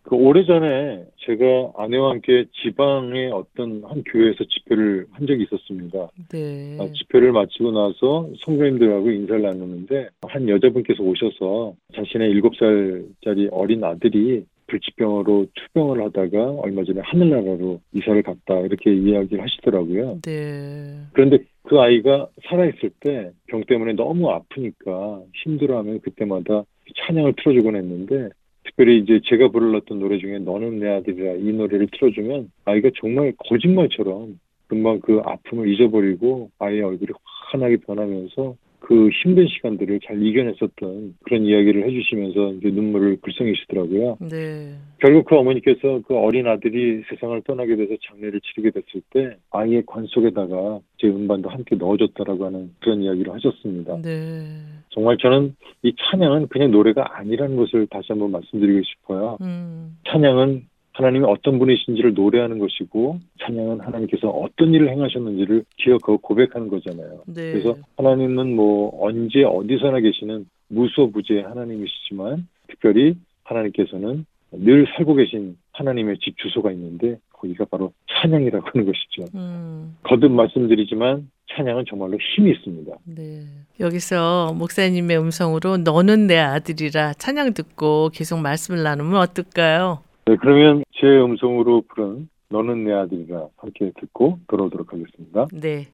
그 0.04 0.16
오래전에 0.16 1.06
제가 1.18 1.74
아내와 1.78 2.12
함께 2.12 2.46
지방의 2.64 3.32
어떤 3.32 3.84
한 3.86 4.04
교회에서 4.04 4.44
집회를 4.44 5.06
한 5.12 5.28
적이 5.28 5.44
있었습니다. 5.44 6.10
네. 6.32 6.78
아, 6.80 6.88
집회를 6.92 7.32
마치고 7.32 7.72
나서 7.72 8.30
성도님들하고 8.44 9.12
인사를 9.12 9.42
나누는데 9.42 10.10
한 10.28 10.50
여자분께서 10.50 11.04
오셔서 11.04 11.76
자신의 11.96 12.30
일곱 12.32 12.56
살짜리 12.56 13.50
어린 13.52 13.84
아들이 13.84 14.46
불치병으로 14.68 15.48
투병을 15.54 16.04
하다가 16.06 16.52
얼마 16.60 16.84
전에 16.84 17.02
하늘나라로 17.04 17.82
이사를 17.94 18.22
갔다 18.22 18.60
이렇게 18.60 18.94
이야기를 18.94 19.44
하시더라고요. 19.44 20.20
네. 20.24 21.00
그런데 21.14 21.40
그 21.64 21.80
아이가 21.80 22.28
살아있을 22.48 22.92
때 23.00 23.32
병 23.50 23.64
때문에 23.66 23.94
너무 23.94 24.30
아프니까 24.30 25.22
힘들어하면 25.44 26.02
그때마다 26.02 26.64
찬양을 27.06 27.34
틀어주곤 27.38 27.76
했는데 27.76 28.30
특별히 28.70 29.00
이제 29.00 29.20
제가 29.26 29.50
불렀던 29.50 30.00
노래 30.00 30.18
중에 30.20 30.40
너는 30.40 30.80
내 30.80 30.88
아들이라 30.90 31.34
이 31.34 31.52
노래를 31.54 31.88
틀어주면 31.92 32.52
아이가 32.66 32.90
정말 33.00 33.34
거짓말처럼 33.38 34.40
금방 34.68 35.00
그 35.00 35.22
아픔을 35.26 35.68
잊어버리고 35.68 36.52
아이의 36.60 36.84
얼굴이 36.84 37.12
환하게 37.52 37.78
변하면서 37.78 38.56
그 38.80 39.10
힘든 39.10 39.48
시간들을 39.48 40.00
잘 40.06 40.22
이겨냈었던 40.22 41.16
그런 41.24 41.46
이야기를 41.46 41.86
해주시면서 41.88 42.54
이제 42.54 42.70
눈물을 42.70 43.18
글썽이시더라고요. 43.22 44.18
네. 44.30 44.76
결국 45.00 45.26
그 45.26 45.36
어머니께서 45.36 46.02
그 46.08 46.18
어린 46.18 46.48
아들이 46.48 47.04
세상을 47.10 47.42
떠나게 47.44 47.76
돼서 47.76 47.94
장례를 48.08 48.42
치르게 48.42 48.72
됐을 48.72 49.02
때 49.12 49.38
아이의 49.52 49.84
관 49.86 50.06
속에다가 50.06 50.80
제 50.98 51.08
음반도 51.08 51.50
함께 51.50 51.76
넣어줬다라고 51.76 52.46
하는 52.46 52.72
그런 52.80 53.02
이야기를 53.02 53.34
하셨습니다. 53.34 54.02
네. 54.02 54.62
정말 54.90 55.18
저는 55.18 55.56
이 55.84 55.94
찬양은 55.98 56.48
그냥 56.48 56.72
노래가 56.72 57.18
아니라는 57.18 57.56
것을 57.58 57.88
다시 57.88 58.08
한번 58.10 58.32
말씀드리고 58.32 58.82
싶어요. 58.84 59.38
음. 59.42 59.98
찬양은 60.08 60.69
하나님이 61.00 61.24
어떤 61.28 61.60
분이신지를 61.60 62.14
노래하는 62.14 62.60
것이고 62.60 63.20
찬양은 63.42 63.80
하나님께서 63.80 64.28
어떤 64.28 64.74
일을 64.74 64.90
행하셨는지를 64.90 65.64
기억하고 65.78 66.18
고백하는 66.18 66.68
거잖아요. 66.68 67.24
네. 67.26 67.54
그래서 67.54 67.78
하나님은 67.96 68.54
뭐 68.54 68.92
언제 69.02 69.44
어디서나 69.44 70.02
계시는 70.02 70.46
무소부재의 70.68 71.44
하나님이시지만 71.44 72.48
특별히 72.68 73.16
하나님께서는 73.46 74.26
늘 74.52 74.88
살고 74.98 75.16
계신 75.16 75.56
하나님의 75.72 76.18
집 76.20 76.38
주소가 76.38 76.74
있는데 76.74 77.18
거기가 77.32 77.64
바로 77.72 77.94
찬양이라고 78.10 78.68
하는 78.68 78.86
것이죠. 78.86 79.38
음. 79.38 79.96
거듭 80.04 80.34
말씀드리지만 80.34 81.30
찬양은 81.56 81.86
정말로 81.88 82.18
힘이 82.36 82.52
있습니다. 82.52 82.92
네. 83.06 83.46
여기서 83.80 84.54
목사님의 84.54 85.18
음성으로 85.18 85.78
너는 85.78 86.28
내 86.28 86.38
아들이라 86.40 87.14
찬양 87.14 87.54
듣고 87.54 88.10
계속 88.14 88.40
말씀을 88.42 88.84
나누면 88.84 89.16
어떨까요? 89.22 90.04
네, 90.30 90.36
그러면 90.40 90.84
제 91.00 91.08
음성으로 91.08 91.84
부른 91.88 92.30
너는 92.50 92.84
내 92.84 92.92
아들이라 92.92 93.48
함께 93.58 93.92
듣고 94.00 94.40
돌아오도록 94.48 94.92
하겠습니다. 94.92 95.48
네. 95.54 95.88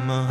나만 0.00 0.26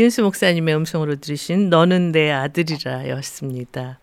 이은수 0.00 0.22
목사님의 0.22 0.74
음성으로 0.76 1.16
들으신 1.16 1.68
너는 1.68 2.12
내 2.12 2.30
아들이라 2.30 3.10
였습니다. 3.10 3.98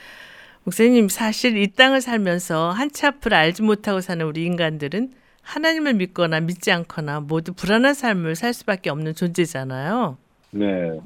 목사님 0.64 1.10
사실 1.10 1.58
이 1.58 1.72
땅을 1.74 2.02
살면서 2.02 2.70
한치 2.70 3.08
앞을 3.08 3.34
알지 3.34 3.64
못하고 3.64 4.00
사는 4.00 4.24
우리 4.24 4.46
인간들은 4.46 5.10
하나님을 5.42 5.96
믿거나 5.96 6.42
믿지 6.42 6.72
않거나 6.72 7.22
모두 7.22 7.52
불안한 7.52 7.96
삶을 7.96 8.36
살 8.36 8.54
수밖에 8.54 8.92
없는 8.92 9.16
존재잖아요. 9.16 10.18
네. 10.52 11.00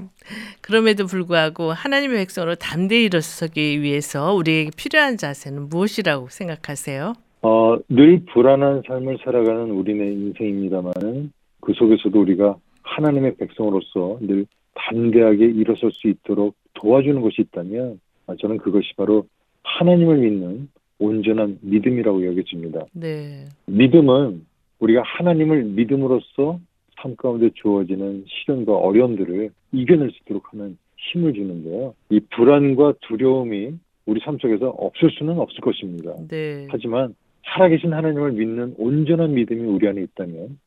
그럼에도 0.60 1.06
불구하고 1.06 1.72
하나님의 1.72 2.18
백성으로 2.18 2.56
담대히 2.56 3.06
일어서기 3.06 3.82
위해서 3.82 4.34
우리에게 4.34 4.72
필요한 4.76 5.16
자세는 5.16 5.70
무엇이라고 5.70 6.28
생각하세요? 6.28 7.14
어, 7.44 7.78
늘 7.88 8.26
불안한 8.34 8.84
삶을 8.86 9.20
살아가는 9.24 9.72
우리네 9.72 10.06
인생입니다만은 10.06 11.32
그 11.62 11.72
속에서도 11.76 12.20
우리가 12.20 12.58
하나님의 12.84 13.36
백성으로서 13.38 14.18
늘 14.20 14.46
담대하게 14.88 15.46
일어설 15.46 15.92
수 15.92 16.08
있도록 16.08 16.56
도와주는 16.74 17.22
것이 17.22 17.42
있다면 17.42 18.00
아, 18.28 18.36
저는 18.40 18.58
그것이 18.58 18.94
바로 18.96 19.26
하나님을 19.64 20.18
믿는 20.18 20.70
온전한 21.00 21.58
믿음이라고 21.62 22.26
여겨집니다. 22.26 22.86
네. 22.94 23.46
믿음은 23.66 24.46
우리가 24.80 25.02
하나님을 25.04 25.64
믿음으로써 25.64 26.60
삶 27.02 27.16
가운데 27.16 27.50
주어지는 27.56 28.26
시련과 28.28 28.76
어려움들을 28.78 29.50
이겨낼 29.72 30.12
수 30.12 30.18
있도록 30.24 30.54
하는 30.54 30.78
힘을 30.98 31.34
주는데요. 31.34 31.96
이 32.10 32.20
불안과 32.32 32.94
두려움이 33.02 33.74
우리 34.06 34.20
삶 34.24 34.38
속에서 34.40 34.70
없을 34.70 35.10
수는 35.12 35.40
없을 35.40 35.60
것입니다. 35.62 36.14
네. 36.28 36.68
하지만 36.70 37.16
살아계신 37.46 37.94
하나님을 37.94 38.34
믿는 38.34 38.76
온전한 38.78 39.34
믿음이 39.34 39.62
우리 39.62 39.88
안에 39.88 40.02
있다면 40.02 40.60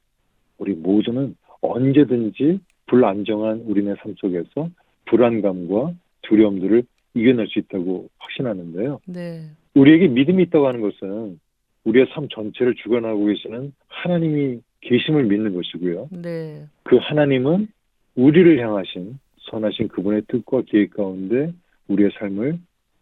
우리 0.59 0.75
모두는 0.75 1.37
언제든지 1.61 2.59
불안정한 2.95 3.64
우리네 3.66 3.97
삶 4.01 4.14
속에서 4.16 4.68
불안감과 5.07 5.95
두려움들을 6.22 6.84
이겨낼 7.14 7.49
수 7.49 7.59
있다고 7.59 8.09
확신하는데요. 8.18 9.01
네. 9.07 9.40
우리에게 9.74 10.07
믿음이 10.07 10.45
있다고 10.45 10.68
하는 10.68 10.80
것은 10.80 11.40
우리의 11.82 12.07
삶 12.14 12.28
전체를 12.28 12.76
주관하고 12.76 13.26
계시는 13.26 13.72
하나님이 13.88 14.61
계심을 14.80 15.24
믿는 15.24 15.55
것이고요. 15.55 16.09
네. 16.22 16.66
그 16.84 16.97
하나님은 16.97 17.66
우리를 18.14 18.61
향하신 18.61 19.18
선하신 19.51 19.88
그분의 19.88 20.22
뜻과 20.28 20.62
계획 20.66 20.95
가운데 20.95 21.53
우리의 21.88 22.12
삶을 22.18 22.59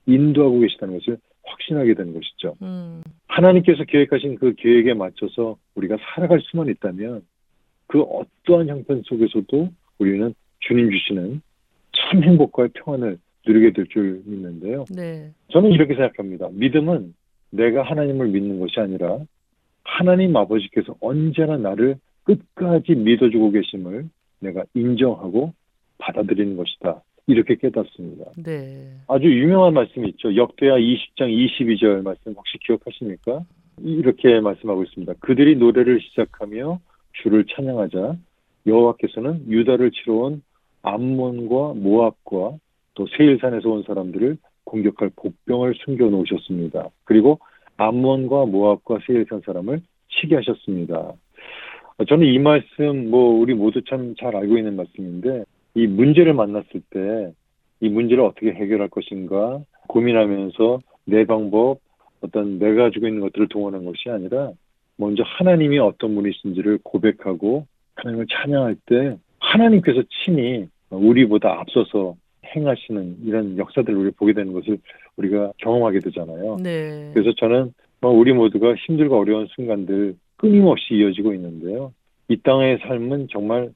인도하고 0.06 0.60
계시다는 0.60 0.98
것을 0.98 1.18
확신하게 1.44 1.94
되는 1.94 2.14
것이죠. 2.14 2.54
음. 2.62 3.02
하나님께서 3.28 3.84
계획하신 3.84 4.36
그 4.36 4.54
계획에 4.56 4.94
맞춰서 4.94 5.56
우리가 5.74 5.98
살아갈 6.00 6.40
수만 6.44 6.68
있다면 6.68 7.22
그 7.88 8.00
어떠한 8.00 8.68
형편 8.68 9.02
속에서도 9.04 9.68
우리는 10.02 10.34
주님 10.60 10.90
주시는 10.90 11.40
참 11.92 12.22
행복과 12.22 12.68
평안을 12.74 13.18
누리게 13.46 13.72
될 13.72 13.86
줄 13.86 14.22
믿는데요. 14.24 14.84
네. 14.94 15.30
저는 15.52 15.70
이렇게 15.72 15.94
생각합니다. 15.94 16.48
믿음은 16.52 17.14
내가 17.50 17.82
하나님을 17.82 18.28
믿는 18.28 18.60
것이 18.60 18.78
아니라 18.80 19.18
하나님 19.84 20.36
아버지께서 20.36 20.94
언제나 21.00 21.56
나를 21.56 21.96
끝까지 22.24 22.94
믿어주고 22.94 23.50
계심을 23.50 24.08
내가 24.40 24.64
인정하고 24.74 25.52
받아들이는 25.98 26.56
것이다. 26.56 27.02
이렇게 27.26 27.54
깨닫습니다. 27.56 28.24
네. 28.36 28.92
아주 29.08 29.26
유명한 29.26 29.74
말씀이 29.74 30.08
있죠. 30.10 30.34
역대하 30.34 30.76
20장 30.76 31.28
22절 31.30 32.02
말씀 32.02 32.32
혹시 32.32 32.58
기억하십니까? 32.64 33.44
이렇게 33.82 34.40
말씀하고 34.40 34.82
있습니다. 34.84 35.14
그들이 35.20 35.56
노래를 35.56 36.00
시작하며 36.00 36.80
주를 37.22 37.44
찬양하자 37.54 38.16
여호와께서는 38.66 39.48
유다를 39.48 39.90
치러 39.90 40.14
온 40.14 40.42
암몬과 40.82 41.74
모압과 41.76 42.56
또 42.94 43.06
세일산에서 43.16 43.70
온 43.70 43.82
사람들을 43.86 44.36
공격할 44.64 45.10
복병을 45.16 45.74
숨겨 45.84 46.08
놓으셨습니다. 46.08 46.88
그리고 47.04 47.38
암몬과 47.76 48.46
모압과 48.46 48.98
세일산 49.06 49.42
사람을 49.44 49.80
치게 50.08 50.36
하셨습니다. 50.36 51.12
저는 52.08 52.26
이 52.26 52.38
말씀 52.38 53.10
뭐 53.10 53.38
우리 53.38 53.54
모두 53.54 53.82
참 53.84 54.14
잘 54.18 54.34
알고 54.36 54.58
있는 54.58 54.76
말씀인데 54.76 55.44
이 55.74 55.86
문제를 55.86 56.34
만났을 56.34 56.82
때 56.90 57.32
이 57.82 57.88
문제를 57.88 58.22
어떻게 58.22 58.52
해결할 58.52 58.88
것인가 58.88 59.60
고민하면서 59.88 60.78
내 61.04 61.26
방법 61.26 61.80
어떤 62.20 62.60
내가 62.60 62.84
가지고 62.84 63.08
있는 63.08 63.20
것들을 63.22 63.48
동원한 63.48 63.84
것이 63.84 64.08
아니라 64.08 64.52
먼저 64.96 65.24
하나님이 65.26 65.80
어떤 65.80 66.14
분이신지를 66.14 66.78
고백하고 66.84 67.66
하나님을 67.96 68.26
찬양할 68.30 68.76
때 68.86 69.16
하나님께서 69.38 70.02
친히 70.24 70.66
우리보다 70.90 71.60
앞서서 71.60 72.14
행하시는 72.54 73.18
이런 73.24 73.58
역사들을 73.58 73.96
우리 73.96 74.10
보게 74.10 74.32
되는 74.32 74.52
것을 74.52 74.78
우리가 75.16 75.52
경험하게 75.58 76.00
되잖아요. 76.00 76.58
네. 76.62 77.10
그래서 77.14 77.32
저는 77.36 77.72
뭐 78.00 78.10
우리 78.10 78.32
모두가 78.32 78.74
힘들고 78.74 79.18
어려운 79.18 79.46
순간들 79.54 80.16
끊임없이 80.36 80.94
이어지고 80.94 81.34
있는데요. 81.34 81.92
이 82.28 82.36
땅의 82.36 82.78
삶은 82.82 83.28
정말 83.30 83.70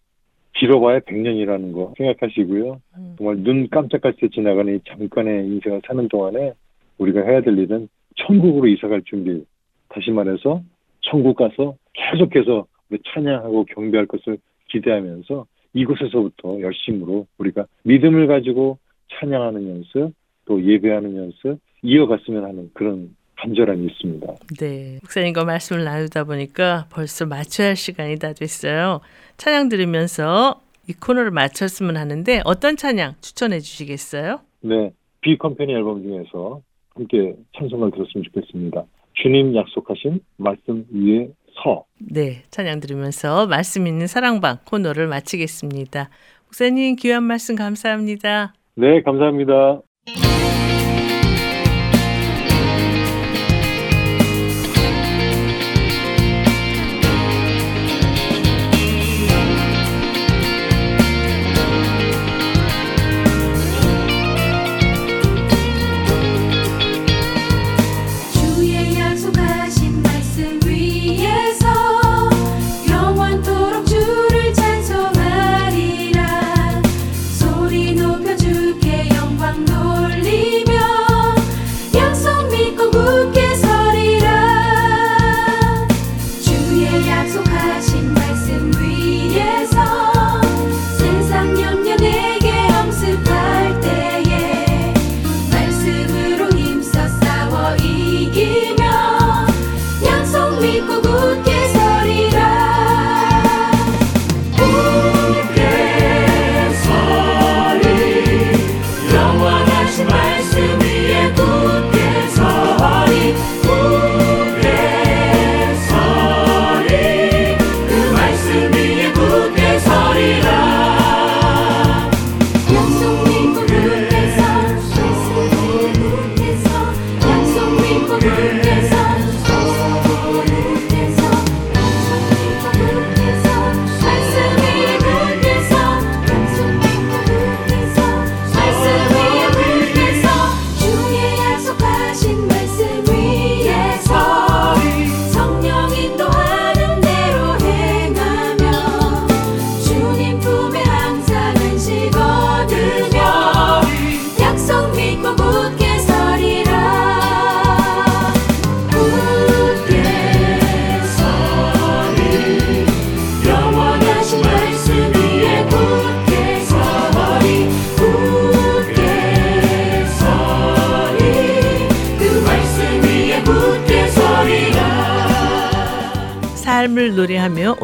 길어봐야 0.54 1.00
100년이라는 1.00 1.72
거 1.72 1.94
생각하시고요. 1.96 2.80
음. 2.96 3.14
정말 3.18 3.36
눈 3.38 3.68
깜짝할 3.68 4.14
때 4.14 4.28
지나가는 4.28 4.74
이 4.74 4.80
잠깐의 4.88 5.46
인생을 5.46 5.82
사는 5.86 6.08
동안에 6.08 6.54
우리가 6.98 7.20
해야 7.22 7.42
될 7.42 7.58
일은 7.58 7.88
천국으로 8.16 8.66
이사갈 8.68 9.02
준비. 9.04 9.44
다시 9.88 10.10
말해서 10.10 10.62
천국 11.02 11.36
가서 11.36 11.76
계속해서 11.92 12.66
찬양하고 13.12 13.64
경배할 13.64 14.06
것을 14.06 14.38
기대하면서 14.68 15.46
이곳에서부터 15.74 16.60
열심으로 16.60 17.26
우리가 17.38 17.66
믿음을 17.82 18.26
가지고 18.26 18.78
찬양하는 19.18 19.68
연습, 19.68 20.12
또 20.46 20.62
예배하는 20.62 21.16
연습 21.16 21.58
이어갔으면 21.82 22.44
하는 22.44 22.70
그런 22.72 23.14
간절함이 23.36 23.86
있습니다. 23.86 24.26
네. 24.58 24.98
목사님과 25.02 25.44
말씀을 25.44 25.84
나누다 25.84 26.24
보니까 26.24 26.86
벌써 26.90 27.26
맞춰야 27.26 27.68
할 27.68 27.76
시간이 27.76 28.18
다 28.18 28.32
됐어요. 28.32 29.00
찬양 29.36 29.68
들으면서 29.68 30.60
이 30.88 30.92
코너를 30.94 31.30
마쳤으면 31.30 31.96
하는데 31.96 32.40
어떤 32.44 32.76
찬양 32.76 33.16
추천해 33.20 33.60
주시겠어요? 33.60 34.40
네, 34.62 34.92
비 35.20 35.36
컴퍼니 35.36 35.72
앨범 35.72 36.02
중에서 36.02 36.62
함께 36.94 37.34
찬송을 37.56 37.90
들었으면 37.90 38.24
좋겠습니다. 38.24 38.84
주님 39.14 39.54
약속하신 39.54 40.20
말씀 40.38 40.86
위에 40.90 41.28
서. 41.62 41.84
네. 41.98 42.42
찬양 42.50 42.80
들으면서 42.80 43.46
말씀 43.46 43.86
있는 43.86 44.06
사랑방 44.06 44.58
코너를 44.64 45.06
마치겠습니다. 45.06 46.10
목사님 46.46 46.96
귀한 46.96 47.24
말씀 47.24 47.56
감사합니다. 47.56 48.54
네, 48.76 49.02
감사합니다. 49.02 49.80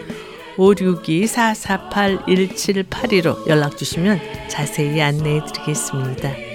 562-448-1782로 0.56 3.48
연락 3.48 3.76
주시면 3.76 4.20
자세히 4.48 5.02
안내해 5.02 5.40
드리겠습니다. 5.44 6.51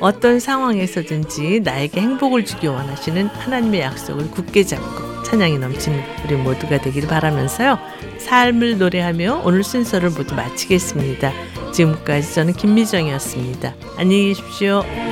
어떤 0.00 0.40
상황에서든지 0.40 1.60
나에게 1.62 2.00
행복을 2.00 2.44
주기 2.44 2.66
원하시는 2.66 3.26
하나님의 3.26 3.80
약속을 3.80 4.30
굳게 4.30 4.64
잡고 4.64 5.22
찬양이 5.22 5.58
넘치는 5.58 6.02
우리 6.24 6.36
모두가 6.36 6.80
되기를 6.80 7.08
바라면서요. 7.08 7.78
삶을 8.18 8.78
노래하며 8.78 9.42
오늘 9.44 9.62
순서를 9.62 10.10
모두 10.10 10.34
마치겠습니다. 10.34 11.32
지금까지 11.72 12.34
저는 12.34 12.54
김미정이었습니다. 12.54 13.74
안녕히 13.96 14.28
계십시오. 14.28 14.82
소 14.82 15.09